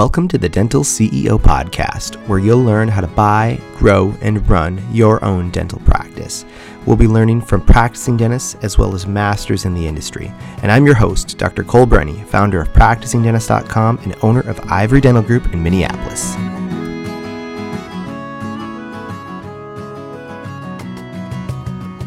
Welcome 0.00 0.28
to 0.28 0.38
the 0.38 0.48
Dental 0.48 0.82
CEO 0.82 1.38
Podcast, 1.38 2.16
where 2.26 2.38
you'll 2.38 2.64
learn 2.64 2.88
how 2.88 3.02
to 3.02 3.06
buy, 3.06 3.60
grow, 3.74 4.14
and 4.22 4.48
run 4.48 4.82
your 4.90 5.22
own 5.22 5.50
dental 5.50 5.78
practice. 5.80 6.46
We'll 6.86 6.96
be 6.96 7.06
learning 7.06 7.42
from 7.42 7.66
practicing 7.66 8.16
dentists 8.16 8.54
as 8.62 8.78
well 8.78 8.94
as 8.94 9.06
masters 9.06 9.66
in 9.66 9.74
the 9.74 9.86
industry. 9.86 10.32
And 10.62 10.72
I'm 10.72 10.86
your 10.86 10.94
host, 10.94 11.36
Dr. 11.36 11.64
Cole 11.64 11.84
Brenny, 11.84 12.24
founder 12.24 12.62
of 12.62 12.72
PracticingDentist.com 12.72 13.98
and 13.98 14.16
owner 14.22 14.40
of 14.48 14.58
Ivory 14.70 15.02
Dental 15.02 15.22
Group 15.22 15.52
in 15.52 15.62
Minneapolis. 15.62 16.34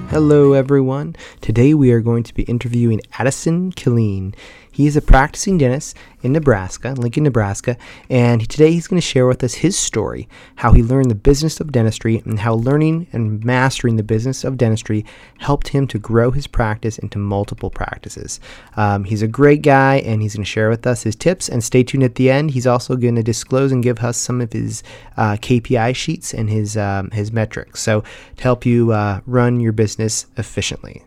Hello, 0.10 0.54
everyone. 0.54 1.16
Today 1.42 1.74
we 1.74 1.92
are 1.92 2.02
going 2.02 2.24
to 2.24 2.34
be 2.34 2.44
interviewing 2.44 3.02
Addison 3.20 3.72
Killeen. 3.72 4.34
He 4.74 4.88
is 4.88 4.98
a 4.98 5.02
practicing 5.02 5.60
dentist 5.60 5.96
in 6.24 6.34
Nebraska, 6.34 6.96
Lincoln, 6.98 7.24
Nebraska, 7.24 7.78
and 8.10 8.50
today 8.50 8.72
he's 8.72 8.88
going 8.88 9.00
to 9.00 9.06
share 9.06 9.28
with 9.28 9.44
us 9.44 9.54
his 9.54 9.78
story, 9.78 10.28
how 10.56 10.72
he 10.72 10.82
learned 10.82 11.12
the 11.12 11.16
business 11.16 11.60
of 11.60 11.72
dentistry, 11.72 12.24
and 12.26 12.40
how 12.40 12.56
learning 12.56 13.06
and 13.14 13.46
mastering 13.46 13.98
the 13.98 14.04
business 14.04 14.44
of 14.44 14.58
dentistry 14.58 15.06
helped 15.38 15.68
him 15.68 15.86
to 15.86 16.00
grow 16.00 16.32
his 16.32 16.48
practice 16.48 16.98
into 16.98 17.20
multiple 17.20 17.70
practices. 17.70 18.40
Um, 18.76 19.04
he's 19.04 19.22
a 19.22 19.28
great 19.28 19.62
guy, 19.62 19.98
and 19.98 20.24
he's 20.24 20.34
going 20.34 20.44
to 20.44 20.50
share 20.50 20.72
with 20.72 20.88
us 20.88 21.04
his 21.04 21.16
tips. 21.16 21.50
And 21.50 21.64
stay 21.64 21.84
tuned 21.84 22.04
at 22.04 22.16
the 22.16 22.32
end. 22.32 22.52
He's 22.52 22.66
also 22.66 22.96
going 22.96 23.16
to 23.16 23.24
disclose 23.24 23.72
and 23.72 23.84
give 23.84 24.00
us 24.00 24.18
some 24.18 24.42
of 24.42 24.52
his 24.52 24.82
uh, 25.18 25.34
KPI 25.34 25.96
sheets 25.96 26.34
and 26.34 26.50
his 26.50 26.76
um, 26.76 27.12
his 27.12 27.32
metrics, 27.32 27.80
so 27.80 28.04
to 28.38 28.44
help 28.44 28.66
you 28.66 28.92
uh, 28.92 29.22
run 29.28 29.60
your 29.60 29.72
business 29.72 30.26
efficiently. 30.36 31.04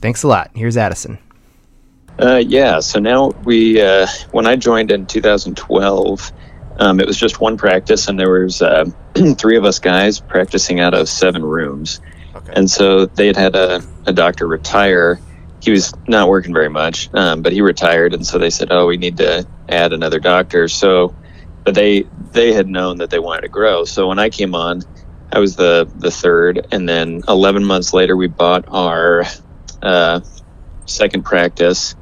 Thanks 0.00 0.22
a 0.22 0.28
lot. 0.28 0.52
Here's 0.54 0.76
Addison. 0.76 1.18
Uh, 2.18 2.42
yeah, 2.44 2.80
so 2.80 2.98
now 2.98 3.28
we, 3.44 3.80
uh, 3.80 4.06
when 4.32 4.46
I 4.46 4.56
joined 4.56 4.90
in 4.90 5.06
2012, 5.06 6.32
um, 6.80 7.00
it 7.00 7.06
was 7.06 7.16
just 7.16 7.40
one 7.40 7.56
practice, 7.56 8.08
and 8.08 8.18
there 8.18 8.30
was 8.30 8.60
uh, 8.60 8.86
three 9.38 9.56
of 9.56 9.64
us 9.64 9.78
guys 9.78 10.18
practicing 10.18 10.80
out 10.80 10.94
of 10.94 11.08
seven 11.08 11.44
rooms. 11.44 12.00
Okay. 12.34 12.52
And 12.54 12.68
so 12.68 13.06
they 13.06 13.28
had 13.28 13.36
had 13.36 13.56
a, 13.56 13.82
a 14.06 14.12
doctor 14.12 14.48
retire. 14.48 15.20
He 15.60 15.70
was 15.70 15.92
not 16.08 16.28
working 16.28 16.52
very 16.52 16.68
much, 16.68 17.08
um, 17.14 17.42
but 17.42 17.52
he 17.52 17.60
retired, 17.62 18.14
and 18.14 18.26
so 18.26 18.38
they 18.38 18.50
said, 18.50 18.68
"Oh, 18.70 18.86
we 18.86 18.96
need 18.96 19.16
to 19.16 19.46
add 19.68 19.92
another 19.92 20.20
doctor." 20.20 20.68
So, 20.68 21.16
but 21.64 21.74
they 21.74 22.02
they 22.32 22.52
had 22.52 22.68
known 22.68 22.98
that 22.98 23.10
they 23.10 23.18
wanted 23.18 23.42
to 23.42 23.48
grow. 23.48 23.84
So 23.84 24.06
when 24.08 24.20
I 24.20 24.28
came 24.28 24.54
on, 24.54 24.82
I 25.32 25.40
was 25.40 25.56
the 25.56 25.90
the 25.96 26.12
third, 26.12 26.68
and 26.70 26.88
then 26.88 27.22
11 27.26 27.64
months 27.64 27.92
later, 27.92 28.16
we 28.16 28.28
bought 28.28 28.66
our 28.68 29.24
uh, 29.82 30.20
second 30.86 31.24
practice 31.24 31.96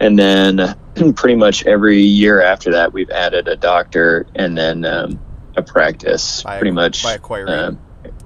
and 0.00 0.18
then 0.18 0.76
pretty 1.14 1.36
much 1.36 1.64
every 1.66 2.00
year 2.00 2.42
after 2.42 2.72
that, 2.72 2.92
we've 2.92 3.10
added 3.10 3.48
a 3.48 3.56
doctor 3.56 4.26
and 4.34 4.56
then 4.56 4.84
um, 4.84 5.20
a 5.56 5.62
practice. 5.62 6.42
By, 6.42 6.58
pretty 6.58 6.72
much 6.72 7.02
by 7.02 7.14
acquiring. 7.14 7.48
Um, 7.52 7.78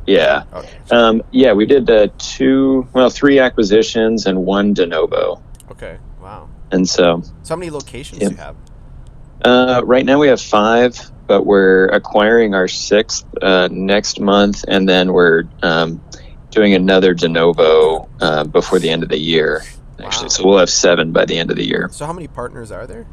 yeah, 0.06 0.44
okay. 0.52 0.78
um, 0.91 1.22
yeah. 1.30 1.52
We 1.52 1.66
did 1.66 1.88
uh, 1.91 2.08
two, 2.16 2.88
well, 2.94 3.10
three 3.10 3.38
acquisitions 3.38 4.27
and 4.27 4.44
one 4.47 4.72
de 4.72 4.86
novo. 4.86 5.42
Okay. 5.70 5.98
Wow. 6.20 6.48
And 6.72 6.88
so. 6.88 7.22
So 7.42 7.55
how 7.55 7.56
many 7.56 7.70
locations 7.70 8.22
yeah. 8.22 8.28
do 8.28 8.34
you 8.34 8.41
have? 8.41 8.56
Uh, 9.44 9.82
right 9.84 10.05
now 10.05 10.19
we 10.19 10.28
have 10.28 10.41
five, 10.41 10.98
but 11.27 11.44
we're 11.44 11.86
acquiring 11.86 12.55
our 12.55 12.66
sixth 12.66 13.25
uh, 13.41 13.69
next 13.70 14.19
month, 14.19 14.64
and 14.66 14.88
then 14.88 15.12
we're 15.12 15.44
um, 15.62 16.03
doing 16.50 16.75
another 16.75 17.14
de 17.14 17.28
novo 17.28 18.08
uh, 18.20 18.44
before 18.44 18.78
the 18.78 18.88
end 18.88 19.03
of 19.03 19.10
the 19.10 19.19
year 19.19 19.62
actually. 20.00 20.24
Wow. 20.24 20.28
So 20.28 20.44
we'll 20.46 20.58
have 20.58 20.70
seven 20.70 21.12
by 21.12 21.24
the 21.24 21.38
end 21.38 21.50
of 21.50 21.56
the 21.56 21.66
year. 21.66 21.88
So 21.92 22.06
how 22.06 22.12
many 22.12 22.28
partners 22.28 22.70
are 22.70 22.86
there? 22.86 23.06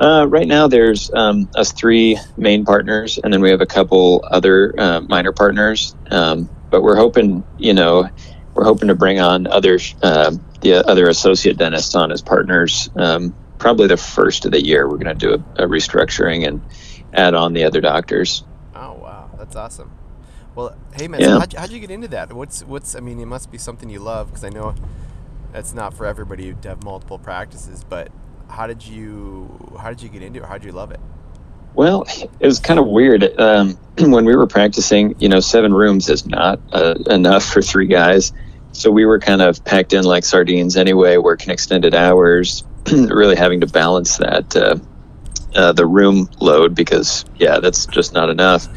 Uh, 0.00 0.26
right 0.28 0.46
now, 0.46 0.68
there's 0.68 1.12
um, 1.12 1.50
us 1.56 1.72
three 1.72 2.18
main 2.36 2.64
partners, 2.64 3.18
and 3.22 3.32
then 3.32 3.40
we 3.40 3.50
have 3.50 3.60
a 3.60 3.66
couple 3.66 4.24
other 4.30 4.72
uh, 4.78 5.00
minor 5.00 5.32
partners. 5.32 5.96
Um, 6.10 6.48
but 6.70 6.82
we're 6.82 6.96
hoping, 6.96 7.42
you 7.58 7.74
know, 7.74 8.08
we're 8.54 8.64
hoping 8.64 8.88
to 8.88 8.94
bring 8.94 9.18
on 9.18 9.46
other 9.46 9.78
uh, 10.02 10.36
the 10.60 10.86
other 10.86 11.08
associate 11.08 11.56
dentists 11.56 11.94
on 11.94 12.12
as 12.12 12.22
partners. 12.22 12.90
Um, 12.94 13.34
probably 13.58 13.88
the 13.88 13.96
first 13.96 14.44
of 14.44 14.52
the 14.52 14.64
year, 14.64 14.88
we're 14.88 14.98
going 14.98 15.06
to 15.06 15.14
do 15.14 15.32
a, 15.32 15.64
a, 15.64 15.68
restructuring 15.68 16.46
and 16.46 16.60
add 17.12 17.34
on 17.34 17.52
the 17.52 17.64
other 17.64 17.80
doctors. 17.80 18.44
Oh 18.74 18.94
wow, 18.94 19.30
that's 19.36 19.56
awesome. 19.56 19.90
Well, 20.54 20.76
hey 20.94 21.08
man, 21.08 21.20
yeah. 21.20 21.26
so 21.26 21.38
how'd, 21.40 21.52
how'd 21.54 21.70
you 21.70 21.80
get 21.80 21.90
into 21.90 22.08
that? 22.08 22.32
What's 22.32 22.62
what's? 22.62 22.94
I 22.94 23.00
mean, 23.00 23.18
it 23.18 23.26
must 23.26 23.50
be 23.50 23.58
something 23.58 23.90
you 23.90 24.00
love 24.00 24.28
because 24.28 24.44
I 24.44 24.50
know 24.50 24.74
it's 25.54 25.74
not 25.74 25.94
for 25.94 26.06
everybody 26.06 26.54
to 26.54 26.68
have 26.68 26.82
multiple 26.84 27.18
practices. 27.18 27.84
But 27.88 28.10
how 28.48 28.66
did 28.66 28.86
you 28.86 29.76
how 29.80 29.90
did 29.90 30.02
you 30.02 30.08
get 30.08 30.22
into 30.22 30.40
it? 30.42 30.46
How 30.46 30.58
did 30.58 30.64
you 30.64 30.72
love 30.72 30.90
it? 30.90 31.00
Well, 31.74 32.06
it 32.40 32.46
was 32.46 32.58
kind 32.58 32.80
of 32.80 32.86
weird. 32.86 33.38
Um, 33.38 33.74
when 33.98 34.24
we 34.24 34.34
were 34.34 34.46
practicing, 34.46 35.14
you 35.20 35.28
know, 35.28 35.40
seven 35.40 35.72
rooms 35.72 36.08
is 36.08 36.26
not 36.26 36.60
uh, 36.72 36.94
enough 37.06 37.44
for 37.44 37.62
three 37.62 37.86
guys. 37.86 38.32
So 38.72 38.90
we 38.90 39.06
were 39.06 39.18
kind 39.18 39.42
of 39.42 39.64
packed 39.64 39.92
in 39.92 40.04
like 40.04 40.24
sardines 40.24 40.76
anyway, 40.76 41.16
working 41.16 41.50
extended 41.50 41.94
hours, 41.94 42.64
really 42.92 43.36
having 43.36 43.60
to 43.60 43.66
balance 43.66 44.18
that, 44.18 44.56
uh, 44.56 44.76
uh, 45.54 45.72
the 45.72 45.86
room 45.86 46.28
load 46.40 46.74
because, 46.74 47.24
yeah, 47.36 47.60
that's 47.60 47.86
just 47.86 48.12
not 48.12 48.28
enough. 48.28 48.68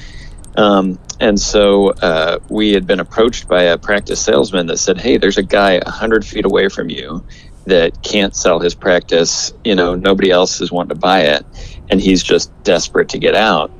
Um, 0.55 0.99
and 1.21 1.39
so 1.39 1.91
uh, 1.91 2.39
we 2.49 2.73
had 2.73 2.87
been 2.87 2.99
approached 2.99 3.47
by 3.47 3.61
a 3.63 3.77
practice 3.77 4.19
salesman 4.19 4.65
that 4.67 4.77
said, 4.77 4.99
"Hey, 4.99 5.17
there's 5.17 5.37
a 5.37 5.43
guy 5.43 5.73
a 5.73 5.89
hundred 5.89 6.25
feet 6.25 6.45
away 6.45 6.67
from 6.67 6.89
you 6.89 7.23
that 7.67 8.01
can't 8.01 8.35
sell 8.35 8.59
his 8.59 8.73
practice. 8.73 9.53
You 9.63 9.75
know, 9.75 9.93
nobody 9.93 10.31
else 10.31 10.61
is 10.61 10.71
wanting 10.71 10.95
to 10.95 10.99
buy 10.99 11.21
it, 11.21 11.45
and 11.91 12.01
he's 12.01 12.23
just 12.23 12.51
desperate 12.63 13.09
to 13.09 13.19
get 13.19 13.35
out." 13.35 13.71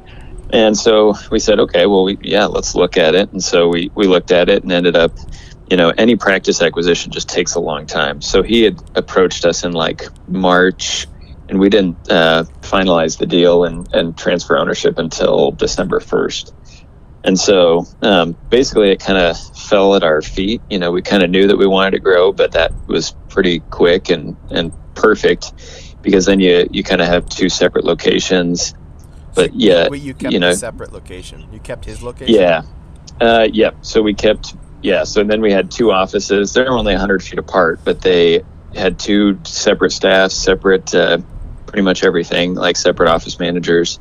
And 0.54 0.78
so 0.78 1.16
we 1.32 1.40
said, 1.40 1.60
"Okay, 1.60 1.88
well, 1.88 2.04
we, 2.04 2.20
yeah, 2.22 2.46
let's 2.46 2.76
look 2.76 2.96
at 2.96 3.16
it." 3.16 3.32
And 3.32 3.44
so 3.44 3.70
we 3.70 3.90
we 3.96 4.06
looked 4.06 4.32
at 4.32 4.48
it 4.48 4.62
and 4.62 4.72
ended 4.72 4.96
up, 4.96 5.12
you 5.68 5.78
know, 5.78 5.92
any 5.98 6.16
practice 6.16 6.62
acquisition 6.62 7.12
just 7.12 7.28
takes 7.28 7.56
a 7.56 7.60
long 7.60 7.88
time. 7.88 8.22
So 8.22 8.44
he 8.44 8.62
had 8.62 8.80
approached 8.94 9.46
us 9.46 9.64
in 9.64 9.72
like 9.72 10.04
March 10.28 11.08
and 11.50 11.60
we 11.60 11.70
didn't 11.70 11.98
uh, 12.10 12.46
finalize 12.62 13.18
the 13.18 13.26
deal 13.26 13.66
and, 13.66 13.94
and 13.94 14.18
transfer 14.18 14.58
ownership 14.58 14.98
until 14.98 15.52
December 15.52 16.00
1st. 16.00 16.54
And 17.24 17.40
so 17.40 17.86
um, 18.02 18.36
basically, 18.50 18.92
it 18.92 19.00
kind 19.00 19.18
of 19.18 19.38
fell 19.58 19.96
at 19.96 20.04
our 20.04 20.22
feet. 20.22 20.62
You 20.70 20.80
know, 20.80 20.92
we 20.92 21.02
kind 21.02 21.24
of 21.24 21.30
knew 21.30 21.48
that 21.48 21.58
we 21.58 21.68
wanted 21.68 21.92
to 21.92 22.00
grow, 22.00 22.32
but 22.32 22.54
that 22.54 22.74
was 22.88 23.12
pretty 23.30 23.60
quick 23.60 24.10
and, 24.10 24.36
and 24.50 24.74
perfect 24.96 25.54
because 26.02 26.26
then 26.26 26.40
you, 26.40 26.68
you 26.72 26.84
kind 26.84 27.02
of 27.02 27.08
have 27.08 27.30
two 27.30 27.50
separate 27.50 27.86
locations. 27.86 28.74
But 29.36 29.54
yeah, 29.54 29.88
Wait, 29.88 30.02
you 30.02 30.14
kept 30.14 30.34
you 30.34 30.40
know, 30.40 30.54
separate 30.54 30.92
location. 30.92 31.48
You 31.54 31.60
kept 31.60 31.86
his 31.86 32.02
location. 32.02 32.34
Yeah, 32.34 32.64
uh, 33.22 33.48
yep. 33.52 33.74
Yeah. 33.74 33.82
So 33.82 34.02
we 34.02 34.14
kept 34.14 34.56
yeah. 34.82 35.04
So 35.04 35.24
then 35.24 35.42
we 35.42 35.52
had 35.52 35.72
two 35.72 35.92
offices. 35.92 36.54
They're 36.54 36.70
only 36.70 36.94
100 36.94 37.24
feet 37.24 37.40
apart, 37.40 37.80
but 37.86 38.02
they 38.02 38.44
had 38.76 39.00
two 39.00 39.40
separate 39.44 39.92
staffs, 39.92 40.36
separate, 40.36 40.94
uh, 40.94 41.20
pretty 41.66 41.84
much 41.84 42.04
everything, 42.04 42.56
like 42.56 42.78
separate 42.78 43.10
office 43.10 43.40
managers. 43.40 44.00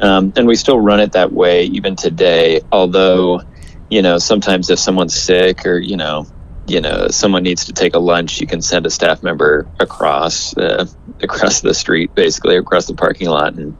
Um, 0.00 0.32
and 0.36 0.46
we 0.46 0.56
still 0.56 0.78
run 0.78 1.00
it 1.00 1.12
that 1.12 1.32
way 1.32 1.64
even 1.64 1.96
today. 1.96 2.60
Although, 2.70 3.42
you 3.90 4.02
know, 4.02 4.18
sometimes 4.18 4.70
if 4.70 4.78
someone's 4.78 5.14
sick 5.14 5.64
or 5.66 5.78
you 5.78 5.96
know, 5.96 6.26
you 6.66 6.80
know, 6.80 7.08
someone 7.08 7.42
needs 7.42 7.66
to 7.66 7.72
take 7.72 7.94
a 7.94 7.98
lunch, 7.98 8.40
you 8.40 8.46
can 8.46 8.60
send 8.60 8.86
a 8.86 8.90
staff 8.90 9.22
member 9.22 9.66
across 9.78 10.56
uh, 10.56 10.86
across 11.22 11.60
the 11.60 11.74
street, 11.74 12.14
basically 12.14 12.56
across 12.56 12.86
the 12.86 12.94
parking 12.94 13.28
lot, 13.28 13.54
and 13.54 13.76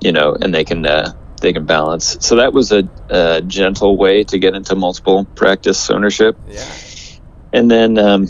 you 0.00 0.12
know, 0.12 0.34
and 0.34 0.54
they 0.54 0.64
can 0.64 0.84
uh, 0.84 1.12
they 1.42 1.52
can 1.52 1.66
balance. 1.66 2.16
So 2.20 2.36
that 2.36 2.52
was 2.52 2.72
a, 2.72 2.88
a, 3.10 3.42
gentle 3.42 3.96
way 3.96 4.24
to 4.24 4.38
get 4.38 4.54
into 4.54 4.74
multiple 4.74 5.24
practice 5.24 5.90
ownership. 5.90 6.38
Yeah. 6.48 6.66
And 7.52 7.70
then, 7.70 7.98
um, 7.98 8.28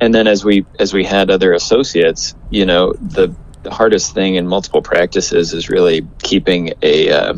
and 0.00 0.14
then 0.14 0.26
as 0.26 0.44
we 0.44 0.64
as 0.78 0.94
we 0.94 1.04
had 1.04 1.30
other 1.30 1.52
associates, 1.52 2.34
you 2.50 2.64
know, 2.64 2.92
the 2.94 3.34
the 3.62 3.70
hardest 3.70 4.14
thing 4.14 4.34
in 4.34 4.46
multiple 4.46 4.82
practices 4.82 5.52
is 5.52 5.68
really 5.68 6.06
keeping 6.22 6.72
a. 6.82 7.10
Uh, 7.10 7.34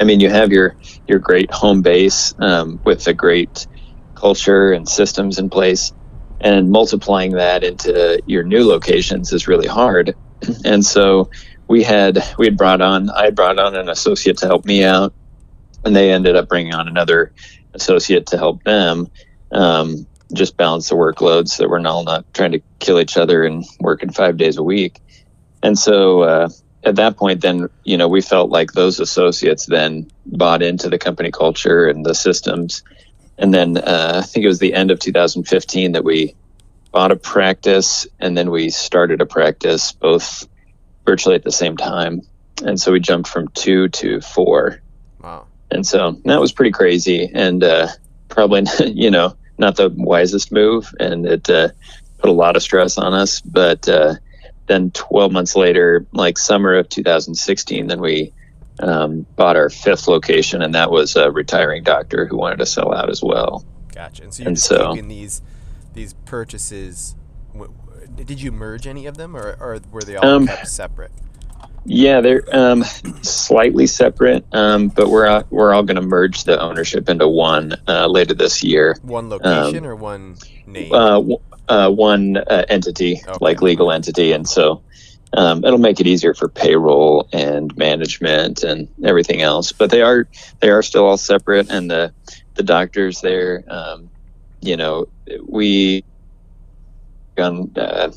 I 0.00 0.04
mean, 0.04 0.20
you 0.20 0.30
have 0.30 0.52
your 0.52 0.76
your 1.06 1.18
great 1.18 1.50
home 1.50 1.82
base 1.82 2.34
um, 2.38 2.80
with 2.84 3.06
a 3.06 3.14
great 3.14 3.66
culture 4.14 4.72
and 4.72 4.88
systems 4.88 5.38
in 5.38 5.50
place, 5.50 5.92
and 6.40 6.70
multiplying 6.70 7.32
that 7.32 7.62
into 7.62 8.22
your 8.26 8.42
new 8.42 8.66
locations 8.66 9.32
is 9.32 9.48
really 9.48 9.68
hard. 9.68 10.14
And 10.64 10.84
so 10.84 11.30
we 11.68 11.82
had 11.82 12.18
we 12.38 12.46
had 12.46 12.56
brought 12.56 12.82
on 12.82 13.08
I 13.10 13.24
had 13.24 13.34
brought 13.34 13.58
on 13.58 13.74
an 13.76 13.88
associate 13.88 14.38
to 14.38 14.46
help 14.46 14.64
me 14.64 14.84
out, 14.84 15.14
and 15.84 15.94
they 15.96 16.12
ended 16.12 16.36
up 16.36 16.48
bringing 16.48 16.74
on 16.74 16.88
another 16.88 17.32
associate 17.72 18.26
to 18.26 18.38
help 18.38 18.62
them. 18.64 19.08
Um, 19.52 20.06
just 20.32 20.56
balance 20.56 20.88
the 20.88 20.96
workload 20.96 21.48
so 21.48 21.62
that 21.62 21.68
we're 21.68 21.86
all 21.86 22.04
not 22.04 22.24
trying 22.34 22.52
to 22.52 22.60
kill 22.78 22.98
each 22.98 23.16
other 23.16 23.44
and 23.44 23.64
working 23.80 24.10
five 24.10 24.36
days 24.36 24.56
a 24.56 24.62
week. 24.62 25.00
And 25.64 25.78
so 25.78 26.22
uh, 26.22 26.48
at 26.84 26.96
that 26.96 27.16
point, 27.16 27.40
then, 27.40 27.68
you 27.84 27.96
know, 27.96 28.06
we 28.06 28.20
felt 28.20 28.50
like 28.50 28.72
those 28.72 29.00
associates 29.00 29.64
then 29.64 30.10
bought 30.26 30.62
into 30.62 30.90
the 30.90 30.98
company 30.98 31.30
culture 31.30 31.86
and 31.86 32.04
the 32.04 32.14
systems. 32.14 32.84
And 33.38 33.52
then 33.52 33.78
uh, 33.78 34.20
I 34.22 34.26
think 34.26 34.44
it 34.44 34.48
was 34.48 34.58
the 34.58 34.74
end 34.74 34.90
of 34.90 35.00
2015 35.00 35.92
that 35.92 36.04
we 36.04 36.34
bought 36.92 37.12
a 37.12 37.16
practice 37.16 38.06
and 38.20 38.36
then 38.36 38.50
we 38.50 38.68
started 38.68 39.22
a 39.22 39.26
practice 39.26 39.90
both 39.92 40.46
virtually 41.06 41.34
at 41.34 41.44
the 41.44 41.50
same 41.50 41.78
time. 41.78 42.20
and 42.62 42.78
so 42.78 42.92
we 42.92 43.00
jumped 43.00 43.28
from 43.28 43.48
two 43.48 43.88
to 43.88 44.20
four. 44.20 44.82
Wow. 45.22 45.46
And 45.70 45.86
so 45.86 46.20
that 46.26 46.40
was 46.40 46.52
pretty 46.52 46.70
crazy, 46.70 47.30
and 47.34 47.64
uh, 47.64 47.88
probably 48.28 48.64
you 48.92 49.10
know 49.10 49.36
not 49.58 49.76
the 49.76 49.88
wisest 49.88 50.52
move, 50.52 50.94
and 51.00 51.26
it 51.26 51.50
uh, 51.50 51.70
put 52.18 52.30
a 52.30 52.32
lot 52.32 52.54
of 52.54 52.62
stress 52.62 52.96
on 52.98 53.12
us. 53.12 53.40
But 53.40 53.88
uh, 53.88 54.14
then 54.66 54.90
12 54.92 55.32
months 55.32 55.56
later, 55.56 56.06
like 56.12 56.38
summer 56.38 56.74
of 56.74 56.88
2016, 56.88 57.86
then 57.86 58.00
we 58.00 58.32
um, 58.80 59.26
bought 59.36 59.56
our 59.56 59.70
fifth 59.70 60.08
location, 60.08 60.62
and 60.62 60.74
that 60.74 60.90
was 60.90 61.16
a 61.16 61.30
retiring 61.30 61.82
doctor 61.82 62.26
who 62.26 62.36
wanted 62.36 62.58
to 62.58 62.66
sell 62.66 62.92
out 62.94 63.10
as 63.10 63.22
well. 63.22 63.64
Gotcha. 63.94 64.24
And 64.24 64.32
so 64.34 64.44
And 64.44 64.58
so- 64.58 64.94
these 65.08 65.42
these 65.92 66.14
purchases. 66.24 67.14
Did 68.16 68.40
you 68.42 68.50
merge 68.52 68.86
any 68.86 69.06
of 69.06 69.16
them, 69.16 69.36
or, 69.36 69.56
or 69.60 69.78
were 69.92 70.02
they 70.02 70.16
all 70.16 70.26
Um, 70.28 70.46
kept 70.46 70.68
separate? 70.68 71.12
Yeah, 71.86 72.20
they're 72.22 72.42
um, 72.52 72.82
slightly 73.22 73.86
separate, 73.86 74.44
um, 74.52 74.88
but 74.88 75.10
we're 75.10 75.26
all, 75.26 75.44
we're 75.50 75.74
all 75.74 75.82
going 75.82 75.96
to 75.96 76.02
merge 76.02 76.44
the 76.44 76.58
ownership 76.58 77.08
into 77.10 77.28
one 77.28 77.74
uh, 77.86 78.06
later 78.06 78.32
this 78.34 78.64
year. 78.64 78.96
One 79.02 79.28
location 79.28 79.84
or 79.84 79.94
one 79.94 80.36
name? 80.66 80.92
Um, 80.92 81.00
Uh, 81.02 81.14
w- 81.16 81.38
uh, 81.68 81.90
one 81.90 82.36
uh, 82.38 82.64
entity, 82.68 83.22
Okay. 83.26 83.38
like 83.40 83.60
legal 83.62 83.90
entity, 83.90 84.32
and 84.32 84.48
so 84.48 84.82
um, 85.36 85.64
it'll 85.64 85.78
make 85.78 86.00
it 86.00 86.06
easier 86.06 86.32
for 86.34 86.48
payroll 86.48 87.28
and 87.32 87.76
management 87.76 88.62
and 88.62 88.88
everything 89.04 89.42
else. 89.42 89.72
But 89.72 89.90
they 89.90 90.02
are 90.02 90.26
they 90.60 90.70
are 90.70 90.82
still 90.82 91.06
all 91.06 91.16
separate, 91.16 91.70
and 91.70 91.90
the 91.90 92.12
the 92.54 92.62
doctors 92.62 93.20
there, 93.20 93.64
um, 93.68 94.08
you 94.60 94.76
know, 94.76 95.06
we 95.46 96.04
um, 97.38 97.70
uh, 97.76 98.10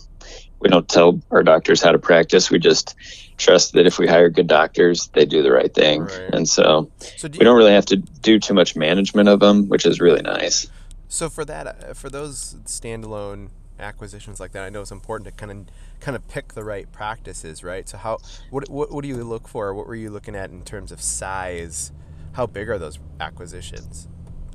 we 0.59 0.69
don't 0.69 0.87
tell 0.87 1.19
our 1.31 1.43
doctors 1.43 1.81
how 1.81 1.91
to 1.91 1.99
practice. 1.99 2.51
We 2.51 2.59
just 2.59 2.95
trust 3.37 3.73
that 3.73 3.85
if 3.85 3.99
we 3.99 4.07
hire 4.07 4.29
good 4.29 4.47
doctors, 4.47 5.09
they 5.13 5.25
do 5.25 5.43
the 5.43 5.51
right 5.51 5.73
thing, 5.73 6.03
Right. 6.03 6.33
and 6.33 6.47
so 6.49 6.89
so 7.17 7.27
do 7.27 7.39
we 7.39 7.45
don't 7.45 7.57
really 7.57 7.71
have 7.73 7.85
to 7.87 7.97
do 7.97 8.39
too 8.39 8.53
much 8.53 8.75
management 8.75 9.29
of 9.29 9.39
them, 9.39 9.67
which 9.69 9.85
is 9.85 9.99
really 9.99 10.21
nice. 10.21 10.67
So 11.07 11.29
for 11.29 11.45
that, 11.45 11.67
uh, 11.67 11.93
for 11.93 12.09
those 12.09 12.55
standalone 12.65 13.49
acquisitions 13.79 14.39
like 14.39 14.51
that, 14.53 14.63
I 14.63 14.69
know 14.69 14.81
it's 14.81 14.91
important 14.91 15.25
to 15.25 15.31
kind 15.31 15.51
of 15.51 15.65
kind 15.99 16.15
of 16.15 16.27
pick 16.27 16.53
the 16.53 16.63
right 16.63 16.91
practices, 16.91 17.63
right? 17.63 17.87
So 17.87 17.97
how 17.97 18.17
what 18.49 18.69
what, 18.69 18.91
what 18.91 19.03
do 19.03 19.07
you 19.07 19.23
look 19.23 19.47
for? 19.47 19.73
What 19.73 19.87
were 19.87 19.95
you 19.95 20.09
looking 20.09 20.35
at 20.35 20.49
in 20.49 20.63
terms 20.63 20.91
of 20.91 21.01
size? 21.01 21.91
How 22.33 22.45
big 22.45 22.69
are 22.69 22.77
those 22.77 22.99
acquisitions? 23.19 24.07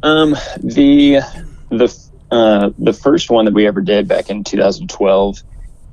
Um, 0.02 0.36
the 0.62 1.20
the 1.70 2.10
uh, 2.30 2.70
the 2.78 2.92
first 2.92 3.30
one 3.30 3.44
that 3.44 3.54
we 3.54 3.66
ever 3.66 3.80
did 3.80 4.08
back 4.08 4.30
in 4.30 4.42
2012, 4.42 5.42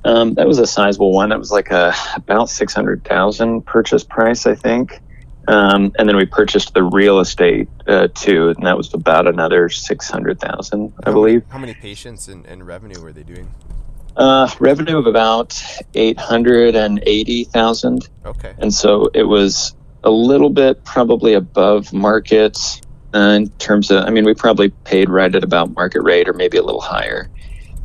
um, 0.04 0.34
that 0.34 0.46
was 0.46 0.58
a 0.58 0.66
sizable 0.66 1.12
one. 1.12 1.30
That 1.30 1.38
was 1.38 1.50
like 1.50 1.70
a 1.70 1.94
about 2.16 2.50
600,000 2.50 3.64
purchase 3.66 4.04
price, 4.04 4.46
I 4.46 4.54
think. 4.54 5.00
Um, 5.48 5.92
and 5.98 6.06
then 6.08 6.16
we 6.16 6.26
purchased 6.26 6.74
the 6.74 6.82
real 6.82 7.18
estate 7.18 7.68
uh, 7.86 8.08
too, 8.14 8.50
and 8.50 8.66
that 8.66 8.76
was 8.76 8.92
about 8.94 9.26
another 9.26 9.68
600,000, 9.68 10.92
I 11.04 11.04
How 11.04 11.12
believe. 11.12 11.42
Many, 11.42 11.52
how 11.52 11.58
many 11.58 11.74
patients 11.74 12.28
and, 12.28 12.46
and 12.46 12.66
revenue 12.66 13.00
were 13.00 13.12
they 13.12 13.24
doing? 13.24 13.52
Uh, 14.16 14.48
revenue 14.60 14.98
of 14.98 15.06
about 15.06 15.60
880,000. 15.94 18.08
Okay. 18.26 18.54
and 18.58 18.72
so 18.72 19.08
it 19.14 19.24
was 19.24 19.74
a 20.04 20.10
little 20.10 20.50
bit 20.50 20.84
probably 20.84 21.34
above 21.34 21.92
market 21.92 22.56
uh, 23.14 23.18
in 23.18 23.48
terms 23.58 23.90
of 23.90 24.04
i 24.04 24.10
mean 24.10 24.24
we 24.24 24.32
probably 24.34 24.70
paid 24.70 25.10
right 25.10 25.34
at 25.34 25.44
about 25.44 25.74
market 25.74 26.00
rate 26.02 26.28
or 26.28 26.32
maybe 26.32 26.56
a 26.56 26.62
little 26.62 26.80
higher 26.80 27.28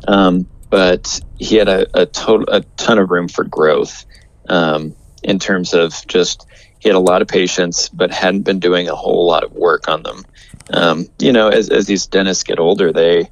um, 0.08 0.46
but 0.70 1.20
he 1.38 1.56
had 1.56 1.68
a, 1.68 1.86
a 2.00 2.06
total 2.06 2.46
a 2.52 2.60
ton 2.76 2.98
of 2.98 3.10
room 3.10 3.28
for 3.28 3.44
growth 3.44 4.04
um, 4.48 4.94
in 5.22 5.38
terms 5.38 5.74
of 5.74 5.94
just 6.06 6.46
he 6.78 6.88
had 6.88 6.96
a 6.96 7.00
lot 7.00 7.22
of 7.22 7.28
patients 7.28 7.88
but 7.88 8.10
hadn't 8.10 8.42
been 8.42 8.60
doing 8.60 8.88
a 8.88 8.94
whole 8.94 9.26
lot 9.26 9.44
of 9.44 9.52
work 9.52 9.88
on 9.88 10.02
them. 10.02 10.24
Um, 10.70 11.06
you 11.18 11.32
know 11.32 11.48
as, 11.48 11.70
as 11.70 11.86
these 11.86 12.06
dentists 12.06 12.42
get 12.42 12.58
older 12.58 12.92
they 12.92 13.30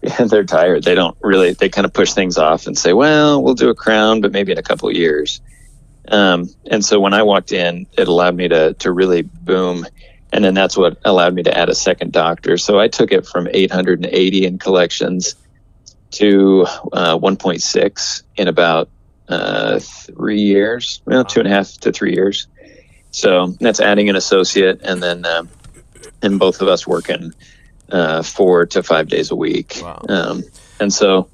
they're 0.26 0.44
tired. 0.44 0.84
They 0.84 0.94
don't 0.94 1.16
really 1.20 1.54
they 1.54 1.68
kind 1.68 1.84
of 1.84 1.92
push 1.92 2.12
things 2.12 2.38
off 2.38 2.66
and 2.66 2.76
say 2.76 2.92
well 2.92 3.42
we'll 3.42 3.54
do 3.54 3.70
a 3.70 3.74
crown 3.74 4.20
but 4.20 4.32
maybe 4.32 4.52
in 4.52 4.58
a 4.58 4.62
couple 4.62 4.90
years. 4.94 5.40
Um, 6.10 6.48
and 6.70 6.82
so 6.82 7.00
when 7.00 7.12
I 7.12 7.22
walked 7.22 7.52
in, 7.52 7.86
it 7.96 8.08
allowed 8.08 8.34
me 8.34 8.48
to 8.48 8.74
to 8.74 8.90
really 8.90 9.22
boom, 9.22 9.86
and 10.32 10.42
then 10.42 10.54
that's 10.54 10.74
what 10.74 10.98
allowed 11.04 11.34
me 11.34 11.42
to 11.42 11.56
add 11.56 11.68
a 11.68 11.74
second 11.74 12.12
doctor. 12.12 12.56
So 12.56 12.78
I 12.78 12.88
took 12.88 13.12
it 13.12 13.26
from 13.26 13.46
880 13.50 14.46
in 14.46 14.58
collections 14.58 15.34
to 16.12 16.66
uh, 16.92 17.18
1.6 17.18 18.22
in 18.36 18.48
about 18.48 18.88
uh, 19.28 19.78
three 19.78 20.40
years, 20.40 21.02
well, 21.04 21.24
two 21.24 21.40
and 21.40 21.48
a 21.48 21.52
half 21.52 21.72
to 21.78 21.92
three 21.92 22.14
years. 22.14 22.46
So 23.10 23.48
that's 23.60 23.80
adding 23.80 24.08
an 24.08 24.16
associate, 24.16 24.80
and 24.82 25.02
then 25.02 25.26
um, 25.26 25.48
and 26.22 26.38
both 26.38 26.60
of 26.60 26.68
us 26.68 26.86
working 26.86 27.32
uh, 27.90 28.22
four 28.22 28.66
to 28.66 28.82
five 28.82 29.08
days 29.08 29.30
a 29.30 29.36
week. 29.36 29.78
Wow. 29.82 30.02
Um, 30.08 30.42
and 30.80 30.92
so, 30.92 31.28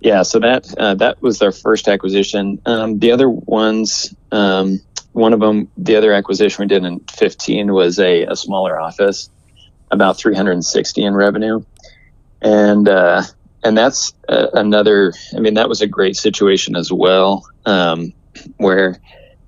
yeah, 0.00 0.22
so 0.22 0.38
that 0.40 0.72
uh, 0.78 0.94
that 0.96 1.22
was 1.22 1.40
our 1.42 1.52
first 1.52 1.88
acquisition. 1.88 2.60
Um, 2.66 2.98
the 2.98 3.12
other 3.12 3.28
ones, 3.28 4.14
um, 4.32 4.80
one 5.12 5.32
of 5.32 5.40
them, 5.40 5.68
the 5.76 5.96
other 5.96 6.12
acquisition 6.12 6.62
we 6.62 6.68
did 6.68 6.84
in 6.84 7.00
15 7.00 7.72
was 7.72 7.98
a, 7.98 8.24
a 8.24 8.36
smaller 8.36 8.80
office, 8.80 9.28
about 9.90 10.16
360 10.16 11.02
in 11.02 11.14
revenue, 11.14 11.62
and 12.40 12.88
uh, 12.88 13.22
and 13.62 13.76
that's 13.76 14.12
uh, 14.28 14.48
another. 14.54 15.12
I 15.36 15.40
mean, 15.40 15.54
that 15.54 15.68
was 15.68 15.80
a 15.82 15.86
great 15.86 16.16
situation 16.16 16.76
as 16.76 16.92
well, 16.92 17.44
um, 17.66 18.12
where 18.56 18.98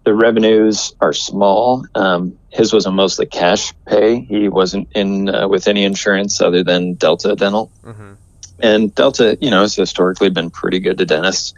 the 0.05 0.15
revenues 0.15 0.95
are 1.01 1.13
small. 1.13 1.87
Um, 1.95 2.39
his 2.51 2.73
was 2.73 2.87
a 2.87 2.91
mostly 2.93 3.27
cash 3.27 3.73
pay. 3.87 4.21
He 4.21 4.49
wasn't 4.49 4.89
in 4.95 5.29
uh, 5.29 5.49
with 5.49 5.69
any 5.69 5.85
insurance 5.85 6.41
other 6.41 6.63
than 6.65 6.95
Delta 6.95 7.35
Dental 7.37 7.71
Mm-hmm. 7.85 8.13
and 8.59 8.95
Delta, 8.95 9.39
you 9.41 9.51
know, 9.51 9.63
has 9.63 9.75
historically 9.75 10.29
been 10.31 10.51
pretty 10.51 10.81
good 10.81 10.99
to 10.99 11.07
dentists. 11.07 11.55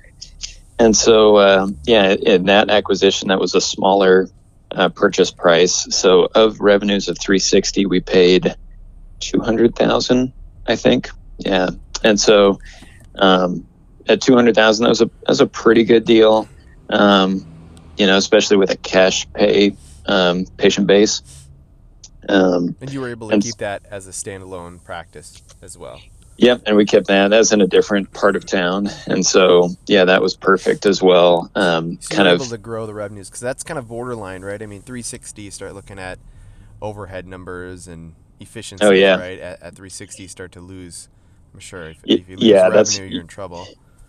And 0.78 0.96
so, 0.96 1.36
uh, 1.36 1.68
yeah, 1.84 2.12
in 2.14 2.44
that 2.46 2.68
acquisition, 2.70 3.28
that 3.28 3.38
was 3.40 3.54
a 3.54 3.60
smaller 3.60 4.28
uh, 4.72 4.88
purchase 4.88 5.30
price. 5.30 5.86
So, 5.90 6.28
of 6.34 6.60
revenues 6.60 7.08
of 7.08 7.16
360, 7.18 7.86
we 7.86 8.00
paid 8.00 8.56
200,000, 9.20 10.32
I 10.66 10.76
think. 10.76 11.10
Yeah, 11.38 11.70
and 12.04 12.18
so 12.20 12.58
um, 13.16 13.66
at 14.08 14.20
200,000, 14.20 14.84
that 14.84 14.88
was 14.88 15.00
a 15.00 15.06
that 15.06 15.28
was 15.28 15.40
a 15.40 15.46
pretty 15.46 15.84
good 15.84 16.04
deal. 16.04 16.48
Um, 16.90 17.44
you 17.96 18.06
know, 18.06 18.16
especially 18.16 18.56
with 18.56 18.70
a 18.70 18.76
cash 18.76 19.26
pay 19.32 19.76
um, 20.06 20.44
patient 20.56 20.86
base. 20.86 21.22
Um, 22.28 22.74
And 22.80 22.92
you 22.92 23.00
were 23.00 23.10
able 23.10 23.30
to 23.30 23.38
keep 23.38 23.56
that 23.56 23.82
as 23.90 24.06
a 24.06 24.10
standalone 24.10 24.82
practice 24.82 25.42
as 25.62 25.76
well. 25.76 26.00
Yep, 26.36 26.62
and 26.66 26.76
we 26.76 26.84
kept 26.84 27.06
that 27.06 27.32
as 27.32 27.52
in 27.52 27.60
a 27.60 27.66
different 27.66 28.12
part 28.12 28.34
of 28.34 28.44
town, 28.44 28.88
and 29.06 29.24
so 29.24 29.68
yeah, 29.86 30.04
that 30.04 30.20
was 30.20 30.34
perfect 30.34 30.84
as 30.84 31.00
well. 31.00 31.48
Um, 31.54 31.98
So 32.00 32.16
kind 32.16 32.28
of, 32.28 32.40
able 32.40 32.46
to 32.46 32.58
grow 32.58 32.86
the 32.86 32.94
revenues 32.94 33.28
because 33.28 33.40
that's 33.40 33.62
kind 33.62 33.78
of 33.78 33.86
borderline, 33.86 34.42
right? 34.42 34.60
I 34.60 34.66
mean, 34.66 34.82
360, 34.82 35.42
you 35.42 35.50
start 35.52 35.74
looking 35.74 36.00
at 36.00 36.18
overhead 36.82 37.28
numbers 37.28 37.86
and 37.86 38.14
efficiency, 38.40 38.84
Oh, 38.84 38.90
yeah. 38.90 39.16
right? 39.16 39.38
At, 39.38 39.62
at 39.62 39.74
360, 39.76 40.24
you 40.24 40.28
start 40.28 40.50
to 40.52 40.60
lose. 40.60 41.08
I'm 41.54 41.60
sure 41.60 41.90
if, 41.90 41.98
if 42.04 42.28
you 42.28 42.36
lose 42.36 42.44
yeah, 42.44 42.62
revenue, 42.62 42.76
that's- 42.76 42.98
you're 42.98 43.20
in 43.20 43.26
trouble. 43.28 43.66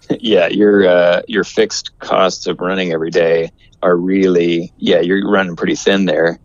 yeah, 0.20 0.48
your 0.48 0.88
uh, 0.88 1.22
your 1.28 1.44
fixed 1.44 1.98
costs 2.00 2.48
of 2.48 2.60
running 2.60 2.92
every 2.92 3.10
day 3.10 3.52
are 3.82 3.96
really 3.96 4.72
yeah, 4.78 5.00
you're 5.00 5.28
running 5.30 5.56
pretty 5.56 5.76
thin 5.76 6.06
there, 6.06 6.40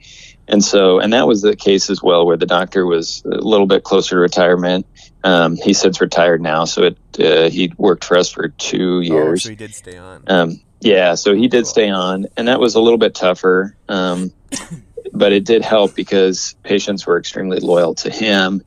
and 0.48 0.64
so 0.64 0.98
and 0.98 1.12
that 1.12 1.26
was 1.26 1.42
the 1.42 1.56
case 1.56 1.90
as 1.90 2.02
well, 2.02 2.24
where 2.24 2.38
the 2.38 2.46
doctor 2.46 2.86
was 2.86 3.22
a 3.24 3.28
little 3.28 3.66
bit 3.66 3.84
closer 3.84 4.16
to 4.16 4.18
retirement. 4.18 4.86
Um, 5.24 5.56
he 5.56 5.74
since 5.74 6.00
retired 6.00 6.40
now, 6.40 6.64
so 6.64 6.84
it 6.84 6.98
uh, 7.18 7.50
he 7.50 7.72
worked 7.76 8.04
for 8.04 8.16
us 8.16 8.30
for 8.30 8.48
two 8.48 9.02
years. 9.02 9.42
so 9.42 9.50
he 9.50 9.56
did 9.56 9.74
stay 9.74 9.98
on. 9.98 10.24
Um, 10.26 10.60
yeah, 10.80 11.14
so 11.14 11.34
he 11.34 11.48
did 11.48 11.66
stay 11.66 11.90
on, 11.90 12.26
and 12.38 12.48
that 12.48 12.60
was 12.60 12.74
a 12.76 12.80
little 12.80 12.98
bit 12.98 13.14
tougher, 13.14 13.76
um, 13.90 14.32
but 15.12 15.32
it 15.32 15.44
did 15.44 15.62
help 15.62 15.94
because 15.94 16.54
patients 16.62 17.06
were 17.06 17.18
extremely 17.18 17.60
loyal 17.60 17.94
to 17.96 18.10
him, 18.10 18.62